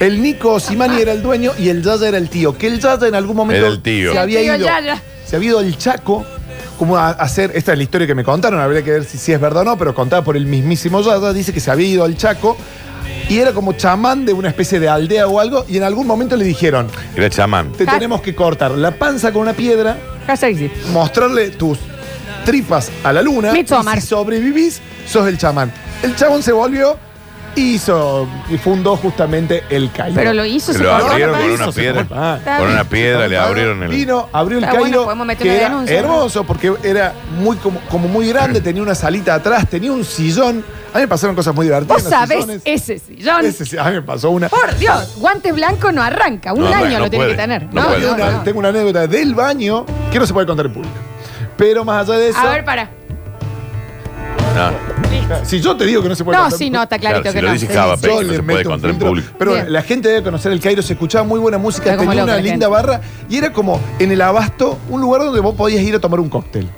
El 0.00 0.20
Nico 0.22 0.52
Osimani 0.54 1.00
era 1.00 1.12
el 1.12 1.22
dueño 1.22 1.52
y 1.58 1.68
el 1.68 1.82
Yaya 1.82 2.08
era 2.08 2.18
el 2.18 2.28
tío. 2.28 2.56
Que 2.58 2.66
el 2.66 2.80
Yaya 2.80 3.06
en 3.08 3.14
algún 3.14 3.36
momento 3.36 3.64
Era 3.64 3.72
el 3.74 3.80
tío. 3.80 4.12
se 4.12 4.18
había 4.18 4.40
El 4.40 4.46
tío 4.46 4.54
ido. 4.56 4.66
Yaya. 4.66 5.02
Se 5.24 5.36
había 5.36 5.48
ido 5.50 5.58
al 5.60 5.78
Chaco 5.78 6.26
como 6.78 6.96
a 6.96 7.10
hacer. 7.10 7.52
Esta 7.54 7.72
es 7.72 7.78
la 7.78 7.84
historia 7.84 8.06
que 8.06 8.14
me 8.14 8.24
contaron, 8.24 8.60
habría 8.60 8.82
que 8.82 8.90
ver 8.90 9.04
si, 9.04 9.18
si 9.18 9.32
es 9.32 9.40
verdad 9.40 9.62
o 9.62 9.64
no, 9.64 9.78
pero 9.78 9.94
contada 9.94 10.22
por 10.22 10.36
el 10.36 10.46
mismísimo 10.46 11.00
Yaya. 11.00 11.32
Dice 11.32 11.52
que 11.52 11.60
se 11.60 11.70
había 11.70 11.88
ido 11.88 12.04
al 12.04 12.16
Chaco 12.16 12.56
y 13.28 13.38
era 13.38 13.52
como 13.52 13.72
chamán 13.72 14.26
de 14.26 14.32
una 14.32 14.48
especie 14.48 14.80
de 14.80 14.88
aldea 14.88 15.26
o 15.26 15.40
algo. 15.40 15.64
Y 15.68 15.76
en 15.76 15.84
algún 15.84 16.06
momento 16.06 16.36
le 16.36 16.44
dijeron: 16.44 16.88
Era 17.16 17.30
chamán. 17.30 17.72
Te 17.72 17.86
tenemos 17.86 18.20
que 18.20 18.34
cortar 18.34 18.72
la 18.72 18.92
panza 18.92 19.32
con 19.32 19.42
una 19.42 19.52
piedra, 19.52 19.96
mostrarle 20.92 21.50
tus 21.50 21.78
tripas 22.44 22.90
a 23.02 23.12
la 23.12 23.22
luna. 23.22 23.52
Midsommar. 23.52 23.98
Y 23.98 24.00
si 24.00 24.08
sobrevivís, 24.08 24.80
sos 25.06 25.26
el 25.28 25.38
chamán. 25.38 25.72
El 26.02 26.14
chabón 26.16 26.42
se 26.42 26.52
volvió 26.52 26.98
hizo 27.56 28.26
y 28.50 28.56
fundó 28.58 28.96
justamente 28.96 29.64
el 29.70 29.90
Cairo. 29.92 30.14
Pero 30.16 30.32
lo 30.32 30.44
hizo, 30.44 30.72
Se 30.72 30.78
se 30.78 30.84
lo 30.84 30.94
abrieron 30.94 31.34
con 31.40 31.50
una 31.50 31.72
se 31.72 31.80
piedra. 31.80 32.04
Con 32.58 32.68
una 32.70 32.84
piedra 32.84 33.28
le 33.28 33.36
abrieron 33.38 33.82
el. 33.82 33.88
Vino, 33.88 34.28
abrió 34.32 34.58
el 34.58 34.64
Está 34.64 34.78
bueno, 34.78 34.84
Cairo, 34.92 35.04
podemos 35.04 35.26
meter 35.26 35.42
que 35.42 35.48
una 35.50 35.58
era 35.60 35.68
denuncia, 35.68 35.94
¿no? 36.02 36.08
hermoso 36.08 36.44
porque 36.44 36.72
era 36.82 37.12
muy 37.38 37.56
como, 37.56 37.80
como 37.90 38.08
muy 38.08 38.28
grande, 38.28 38.60
tenía 38.60 38.82
una 38.82 38.94
salita 38.94 39.34
atrás, 39.34 39.68
tenía 39.68 39.92
un 39.92 40.04
sillón. 40.04 40.64
A 40.92 40.98
mí 40.98 41.02
me 41.02 41.08
pasaron 41.08 41.34
cosas 41.34 41.54
muy 41.54 41.66
divertidas. 41.66 41.96
Vos 42.02 42.04
en 42.04 42.10
los 42.10 42.20
sabés 42.20 42.38
sillones. 42.44 42.62
ese 42.64 42.98
sillón. 43.00 43.44
Ese 43.44 43.64
sí, 43.66 43.76
a 43.76 43.84
mí 43.84 43.92
me 43.92 44.02
pasó 44.02 44.30
una. 44.30 44.48
Por 44.48 44.76
Dios, 44.76 45.14
guante 45.16 45.50
blanco 45.52 45.90
no 45.90 46.02
arranca. 46.02 46.52
Un 46.52 46.60
No, 46.60 46.68
año 46.74 46.98
lo 47.00 47.10
tiene 47.10 47.24
puede. 47.24 47.30
que 47.32 47.36
tener. 47.42 47.64
No 47.74 47.82
No, 47.82 47.88
puede. 47.88 48.00
no, 48.00 48.06
Tengo 48.14 48.14
una, 48.22 48.30
no. 48.30 48.42
tengo 48.44 48.58
una 48.60 48.68
anécdota 48.68 49.06
del 49.08 49.34
baño 49.34 49.84
que 50.12 50.18
no 50.20 50.26
se 50.26 50.32
puede 50.32 50.46
contar 50.46 50.66
en 50.66 50.72
público. 50.72 50.94
Pero 51.56 51.84
más 51.84 52.08
allá 52.08 52.18
de 52.18 52.28
eso, 52.30 52.38
A 52.38 52.50
ver, 52.52 52.64
para. 52.64 52.88
No. 54.54 55.44
si 55.44 55.60
yo 55.60 55.76
te 55.76 55.84
digo 55.84 56.02
que 56.02 56.08
no 56.08 56.14
se 56.14 56.22
puede 56.24 56.36
No, 56.38 56.44
contar 56.44 56.58
sí, 56.58 56.70
no, 56.70 56.82
está 56.82 56.98
clarito 56.98 57.22
Claro, 57.22 57.32
si 57.32 57.36
que 57.36 57.42
lo 57.42 57.48
no. 57.48 57.54
dice 57.54 57.66
Sí. 57.66 57.72
Java, 57.72 57.94
Yo 57.96 58.00
pero 58.00 58.14
no 58.14 58.20
le 58.22 58.36
se 58.36 58.42
meto 58.42 58.44
puede 58.46 58.64
un 58.66 58.70
contar 58.72 58.90
en 58.90 58.94
filtro. 58.96 59.08
público. 59.08 59.28
Pero 59.38 59.52
Bien. 59.54 59.72
la 59.72 59.82
gente 59.82 60.08
debe 60.08 60.22
conocer 60.22 60.52
el 60.52 60.60
Cairo, 60.60 60.82
se 60.82 60.92
escuchaba 60.92 61.24
muy 61.24 61.40
buena 61.40 61.58
música, 61.58 61.96
como 61.96 62.10
tenía 62.10 62.22
loca 62.22 62.24
una 62.24 62.32
la 62.36 62.40
linda 62.42 62.66
gente. 62.66 62.66
barra 62.66 63.00
y 63.28 63.36
era 63.38 63.52
como 63.52 63.80
en 63.98 64.12
el 64.12 64.20
abasto 64.20 64.78
un 64.88 65.00
lugar 65.00 65.22
donde 65.22 65.40
vos 65.40 65.54
podías 65.54 65.82
ir 65.82 65.94
a 65.94 65.98
tomar 65.98 66.20
un 66.20 66.28
cóctel. 66.28 66.68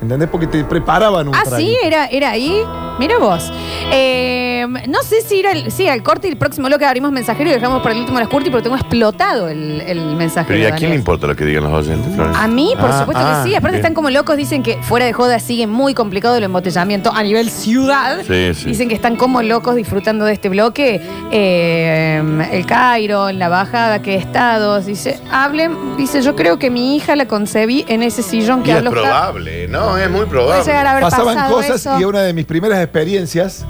¿Entendés? 0.00 0.28
Porque 0.30 0.46
te 0.46 0.62
preparaban 0.64 1.26
un 1.28 1.34
Ah, 1.34 1.40
trago. 1.42 1.56
sí, 1.56 1.74
era, 1.82 2.06
era 2.06 2.30
ahí. 2.32 2.62
Mira 2.98 3.16
vos. 3.18 3.50
Eh, 3.92 4.66
no 4.88 5.02
sé 5.02 5.20
si 5.22 5.36
ir 5.36 5.46
al, 5.46 5.70
sí, 5.70 5.86
al 5.88 6.02
corte 6.02 6.26
y 6.26 6.30
el 6.32 6.36
próximo 6.36 6.66
bloque 6.66 6.84
abrimos 6.84 7.12
mensajero 7.12 7.48
y 7.50 7.52
dejamos 7.52 7.82
para 7.82 7.94
el 7.94 8.00
último 8.00 8.18
las 8.18 8.28
curti, 8.28 8.50
pero 8.50 8.62
tengo 8.62 8.76
explotado 8.76 9.48
el, 9.48 9.80
el 9.82 10.16
mensajero. 10.16 10.48
Pero 10.48 10.60
¿y 10.60 10.64
a 10.64 10.68
quién 10.70 10.74
Daniel. 10.74 10.90
le 10.90 10.96
importa 10.96 11.26
lo 11.28 11.36
que 11.36 11.44
digan 11.44 11.64
los 11.64 11.72
oyentes, 11.72 12.12
Florencia? 12.14 12.42
A 12.42 12.48
mí, 12.48 12.72
por 12.78 12.90
Ah, 12.90 12.98
supuesto 13.00 13.22
ah, 13.24 13.40
que 13.44 13.48
sí. 13.50 13.54
Aparte 13.54 13.76
bien. 13.76 13.84
están 13.84 13.94
como 13.94 14.10
locos, 14.10 14.36
dicen 14.36 14.62
que 14.62 14.78
fuera 14.82 15.06
de 15.06 15.12
joda 15.12 15.38
sigue 15.38 15.66
muy 15.66 15.94
complicado 15.94 16.36
el 16.36 16.44
embotellamiento 16.44 17.12
a 17.14 17.22
nivel 17.22 17.48
ciudad. 17.50 18.18
Sí, 18.26 18.54
sí. 18.54 18.66
Dicen 18.66 18.88
que 18.88 18.94
están 18.96 19.16
como 19.16 19.40
locos 19.42 19.76
disfrutando 19.76 20.24
de 20.24 20.32
este 20.32 20.48
bloque. 20.48 21.00
Eh, 21.30 22.48
el 22.52 22.66
Cairo, 22.66 23.28
en 23.28 23.38
la 23.38 23.48
bajada, 23.48 24.02
que 24.02 24.16
estados. 24.16 24.86
Dice, 24.86 25.20
hablen, 25.30 25.96
dice, 25.96 26.22
yo 26.22 26.34
creo 26.34 26.58
que 26.58 26.70
mi 26.70 26.96
hija 26.96 27.14
la 27.16 27.26
concebí 27.28 27.84
en 27.88 28.02
ese 28.02 28.22
sillón 28.22 28.60
Y 28.60 28.64
que 28.64 28.72
es 28.72 28.82
probable, 28.82 29.68
no, 29.68 29.96
es 29.96 30.10
muy 30.10 30.20
Puede 30.26 30.30
probable. 30.30 30.64
llegar 30.64 30.86
a 30.86 30.90
haber 30.92 31.02
Pasaban 31.02 31.34
pasado 31.36 31.54
cosas 31.54 31.76
eso. 31.86 32.00
y 32.00 32.04
una 32.04 32.22
de 32.22 32.32
mis 32.32 32.46
primeras 32.46 32.80
experiencias 32.82 33.64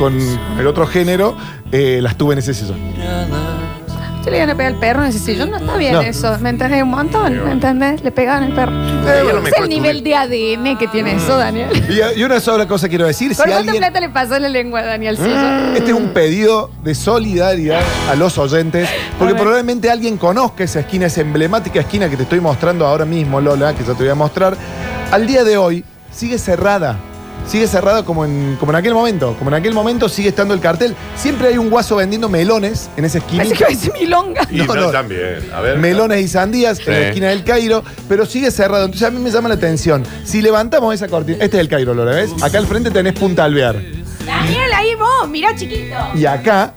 con 0.00 0.18
el 0.58 0.66
otro 0.66 0.86
género 0.86 1.36
eh, 1.70 2.00
las 2.02 2.16
tuve 2.16 2.32
en 2.32 2.38
ese 2.38 2.54
sillón. 2.54 2.78
¿Usted 4.18 4.32
le 4.32 4.36
iban 4.38 4.50
a 4.50 4.54
pegar 4.54 4.72
al 4.74 4.78
perro 4.78 5.02
en 5.02 5.08
ese 5.10 5.18
sillón? 5.18 5.50
No 5.50 5.56
está 5.58 5.76
bien 5.78 5.92
No. 5.94 6.00
eso. 6.02 6.36
¿Me 6.40 6.50
entendés? 6.50 6.82
Un 6.82 6.90
montón. 6.90 7.42
¿Me 7.44 7.52
entendés? 7.52 8.02
Le 8.02 8.10
pegaban 8.10 8.42
al 8.44 8.52
perro. 8.54 8.72
Eh, 8.72 9.22
es 9.34 9.42
mejor 9.42 9.62
el 9.62 9.68
nivel 9.70 10.02
de 10.04 10.14
ADN 10.14 10.76
que 10.78 10.88
tiene 10.88 11.14
eso, 11.16 11.36
Daniel. 11.38 11.68
Y, 11.88 12.20
y 12.20 12.24
una 12.24 12.38
sola 12.40 12.66
cosa 12.68 12.88
quiero 12.88 13.06
decir, 13.06 13.28
¿Por 13.28 13.36
si 13.36 13.42
cuánta 13.42 13.58
alguien... 13.58 13.76
plata 13.78 14.00
le 14.00 14.08
pasó 14.10 14.38
la 14.38 14.48
lengua 14.48 14.80
a 14.80 14.84
Daniel 14.84 15.16
Silva? 15.16 15.72
Este 15.74 15.90
es 15.90 15.96
un 15.96 16.08
pedido 16.10 16.70
de 16.82 16.94
solidaridad 16.94 17.80
a 18.10 18.14
los 18.14 18.36
oyentes, 18.38 18.88
porque 19.18 19.32
A 19.32 19.34
ver. 19.34 19.42
probablemente 19.42 19.90
alguien 19.90 20.16
conozca 20.18 20.64
esa 20.64 20.80
esquina, 20.80 21.06
esa 21.06 21.20
emblemática 21.22 21.80
esquina 21.80 22.10
que 22.10 22.16
te 22.16 22.24
estoy 22.24 22.40
mostrando 22.40 22.86
ahora 22.86 23.04
mismo, 23.06 23.40
Lola, 23.40 23.72
que 23.74 23.84
ya 23.84 23.94
te 23.94 24.02
voy 24.02 24.08
a 24.08 24.14
mostrar. 24.14 24.54
Al 25.10 25.26
día 25.26 25.44
de 25.44 25.56
hoy 25.56 25.82
sigue 26.12 26.36
cerrada. 26.38 26.98
Sigue 27.46 27.66
cerrada 27.66 28.04
como 28.04 28.24
en, 28.24 28.56
como 28.60 28.70
en 28.72 28.76
aquel 28.76 28.94
momento. 28.94 29.34
Como 29.36 29.50
en 29.50 29.54
aquel 29.54 29.72
momento 29.74 30.08
sigue 30.08 30.28
estando 30.28 30.54
el 30.54 30.60
cartel. 30.60 30.94
Siempre 31.16 31.48
hay 31.48 31.58
un 31.58 31.68
guaso 31.68 31.96
vendiendo 31.96 32.28
melones 32.28 32.88
en 32.96 33.04
esa 33.04 33.18
esquina. 33.18 33.42
Que 33.44 33.64
va 33.64 33.70
a 33.70 33.74
ser 33.74 33.92
milonga. 33.92 34.46
Y 34.50 34.58
No, 34.60 34.66
no, 34.66 34.74
no. 34.82 34.90
también. 34.90 35.50
A 35.52 35.60
ver. 35.60 35.78
Melones 35.78 36.20
y 36.22 36.28
sandías 36.28 36.78
Sí. 36.78 36.84
en 36.86 36.92
la 36.92 37.08
esquina 37.08 37.28
del 37.30 37.42
Cairo, 37.42 37.82
pero 38.08 38.24
sigue 38.24 38.50
cerrado. 38.52 38.84
Entonces 38.84 39.08
a 39.08 39.10
mí 39.10 39.18
me 39.18 39.30
llama 39.30 39.48
la 39.48 39.56
atención. 39.56 40.04
Si 40.24 40.40
levantamos 40.42 40.94
esa 40.94 41.08
cortina, 41.08 41.38
este 41.42 41.56
es 41.56 41.60
el 41.62 41.68
Cairo, 41.68 41.92
Lola, 41.94 42.12
¿ves? 42.12 42.30
Acá 42.42 42.58
al 42.58 42.66
frente 42.66 42.90
tenés 42.90 43.14
Punta 43.14 43.44
Alvear. 43.44 43.74
Daniel, 44.24 44.72
ahí 44.74 44.94
vos, 44.94 45.28
mirá 45.28 45.54
chiquito. 45.56 45.96
Y 46.14 46.26
acá, 46.26 46.72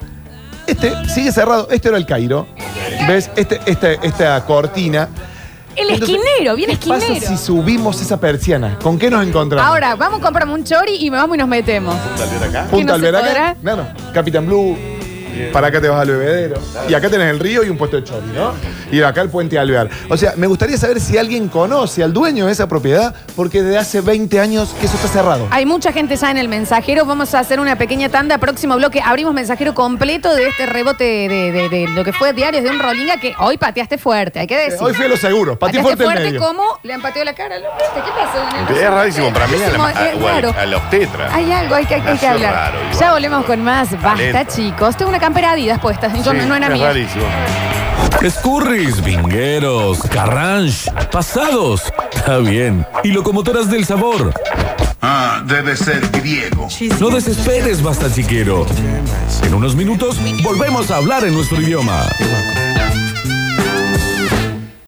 este 0.65 0.91
sigue 1.13 1.31
cerrado. 1.31 1.67
Este 1.69 1.89
era 1.89 1.97
el 1.97 2.05
Cairo. 2.07 2.47
¿Ves? 3.07 3.29
Este, 3.35 3.59
este- 3.67 3.99
esta 4.01 4.43
cortina. 4.45 5.07
El 5.75 5.89
Entonces, 5.89 6.17
esquinero, 6.17 6.55
bien 6.55 6.77
¿Qué 6.77 6.87
pasa 6.87 7.15
si 7.15 7.37
subimos 7.37 7.99
esa 8.01 8.19
persiana? 8.19 8.77
¿Con 8.81 8.99
qué 8.99 9.09
nos 9.09 9.25
encontramos? 9.25 9.67
Ahora, 9.67 9.95
vamos 9.95 10.19
a 10.19 10.23
comprarme 10.23 10.53
un 10.53 10.63
chori 10.63 10.97
y 10.99 11.09
me 11.09 11.17
vamos 11.17 11.35
y 11.35 11.39
nos 11.39 11.47
metemos. 11.47 11.95
Salir 12.15 12.43
acá. 12.43 12.65
¿Qué 12.69 12.77
Punta 12.77 12.97
no 12.97 12.99
se 13.03 13.09
acá. 13.09 13.19
podrá? 13.19 13.55
Claro. 13.55 13.87
Capitán 14.13 14.45
Blue. 14.45 14.77
Para 15.51 15.67
acá 15.67 15.81
te 15.81 15.87
vas 15.89 16.01
al 16.01 16.07
bebedero. 16.09 16.55
Y 16.89 16.93
acá 16.93 17.09
tenés 17.09 17.29
el 17.29 17.39
río 17.39 17.63
y 17.63 17.69
un 17.69 17.77
puesto 17.77 17.97
de 17.97 18.03
chori, 18.03 18.27
¿no? 18.35 18.53
Y 18.91 19.01
acá 19.01 19.21
el 19.21 19.29
puente 19.29 19.57
Alvear. 19.57 19.89
O 20.09 20.17
sea, 20.17 20.33
me 20.37 20.47
gustaría 20.47 20.77
saber 20.77 20.99
si 20.99 21.17
alguien 21.17 21.47
conoce 21.49 22.03
al 22.03 22.13
dueño 22.13 22.45
de 22.45 22.51
esa 22.51 22.67
propiedad, 22.67 23.13
porque 23.35 23.61
desde 23.63 23.77
hace 23.77 24.01
20 24.01 24.39
años 24.39 24.73
que 24.79 24.85
eso 24.85 24.95
está 24.95 25.07
cerrado. 25.07 25.47
Hay 25.51 25.65
mucha 25.65 25.91
gente 25.91 26.15
ya 26.15 26.29
en 26.31 26.37
el 26.37 26.47
mensajero. 26.47 27.05
Vamos 27.05 27.33
a 27.33 27.39
hacer 27.39 27.59
una 27.59 27.75
pequeña 27.77 28.09
tanda. 28.09 28.37
Próximo 28.37 28.75
bloque. 28.75 29.01
Abrimos 29.03 29.33
mensajero 29.33 29.73
completo 29.73 30.33
de 30.35 30.47
este 30.47 30.65
rebote 30.65 31.03
de, 31.03 31.51
de- 31.51 31.69
de 31.69 31.87
lo 31.89 32.03
que 32.03 32.13
fue 32.13 32.33
diarios 32.33 32.63
de 32.63 32.69
un 32.69 32.79
Rolinga 32.79 33.17
que 33.17 33.33
hoy 33.39 33.57
pateaste 33.57 33.97
fuerte, 33.97 34.39
hay 34.39 34.47
que 34.47 34.57
decir. 34.57 34.77
Hoy 34.81 34.93
fui 34.93 35.05
a 35.05 35.09
los 35.09 35.19
seguros, 35.19 35.57
pateé 35.57 35.79
Pateaste 35.81 36.03
fuerte 36.03 36.03
el 36.03 36.09
fuerte 36.09 36.23
medio. 36.39 36.39
como 36.47 36.79
le 36.83 36.93
han 36.93 37.01
pateado 37.01 37.25
la 37.25 37.33
cara. 37.33 37.55
este. 37.57 37.67
¿Qué 37.95 38.11
pasó? 38.11 38.37
Daniel? 38.39 38.83
Es 38.83 38.89
rarísimo 38.91 39.33
para 39.33 39.47
mí 39.47 39.55
a, 39.55 39.59
la- 39.59 39.65
Rarísimo, 39.65 39.85
a- 39.85 39.91
es 40.09 40.15
o 40.15 40.27
al- 40.27 40.35
raro. 40.43 40.55
a 40.59 40.65
los 40.65 40.89
tetras. 40.89 41.33
Hay 41.33 41.51
algo, 41.51 41.75
hay 41.75 41.85
que, 41.85 41.95
hay 41.95 42.01
que 42.01 42.11
Nació 42.11 42.29
hablar. 42.29 42.53
raro 42.53 42.77
igual. 42.81 42.99
ya 42.99 43.11
volvemos 43.13 43.45
con 43.45 43.63
más. 43.63 43.91
Basta, 43.91 44.15
Talento. 44.15 44.53
chicos. 44.55 44.97
Tengo 44.97 45.09
una 45.09 45.19
campera 45.23 45.51
Adidas 45.51 45.79
puesta. 45.79 46.13
Yo 46.21 46.31
Sí, 46.31 46.37
no, 46.39 46.47
no 46.47 46.55
era 46.55 46.67
es 46.67 46.73
mía. 46.73 46.87
rarísimo. 46.87 47.23
Escurris, 48.21 49.01
vingueros, 49.01 49.99
carranche, 50.11 50.91
pasados. 51.13 51.83
Está 52.13 52.39
bien. 52.39 52.85
Y 53.05 53.09
locomotoras 53.13 53.69
del 53.71 53.85
sabor. 53.85 54.33
Ah, 55.01 55.41
debe 55.45 55.77
ser 55.77 56.01
griego. 56.11 56.67
No 56.99 57.09
desesperes, 57.09 57.81
basta 57.81 58.11
chiquero. 58.13 58.65
En 59.43 59.53
unos 59.53 59.75
minutos 59.77 60.17
volvemos 60.43 60.91
a 60.91 60.97
hablar 60.97 61.23
en 61.23 61.33
nuestro 61.33 61.61
idioma. 61.61 62.01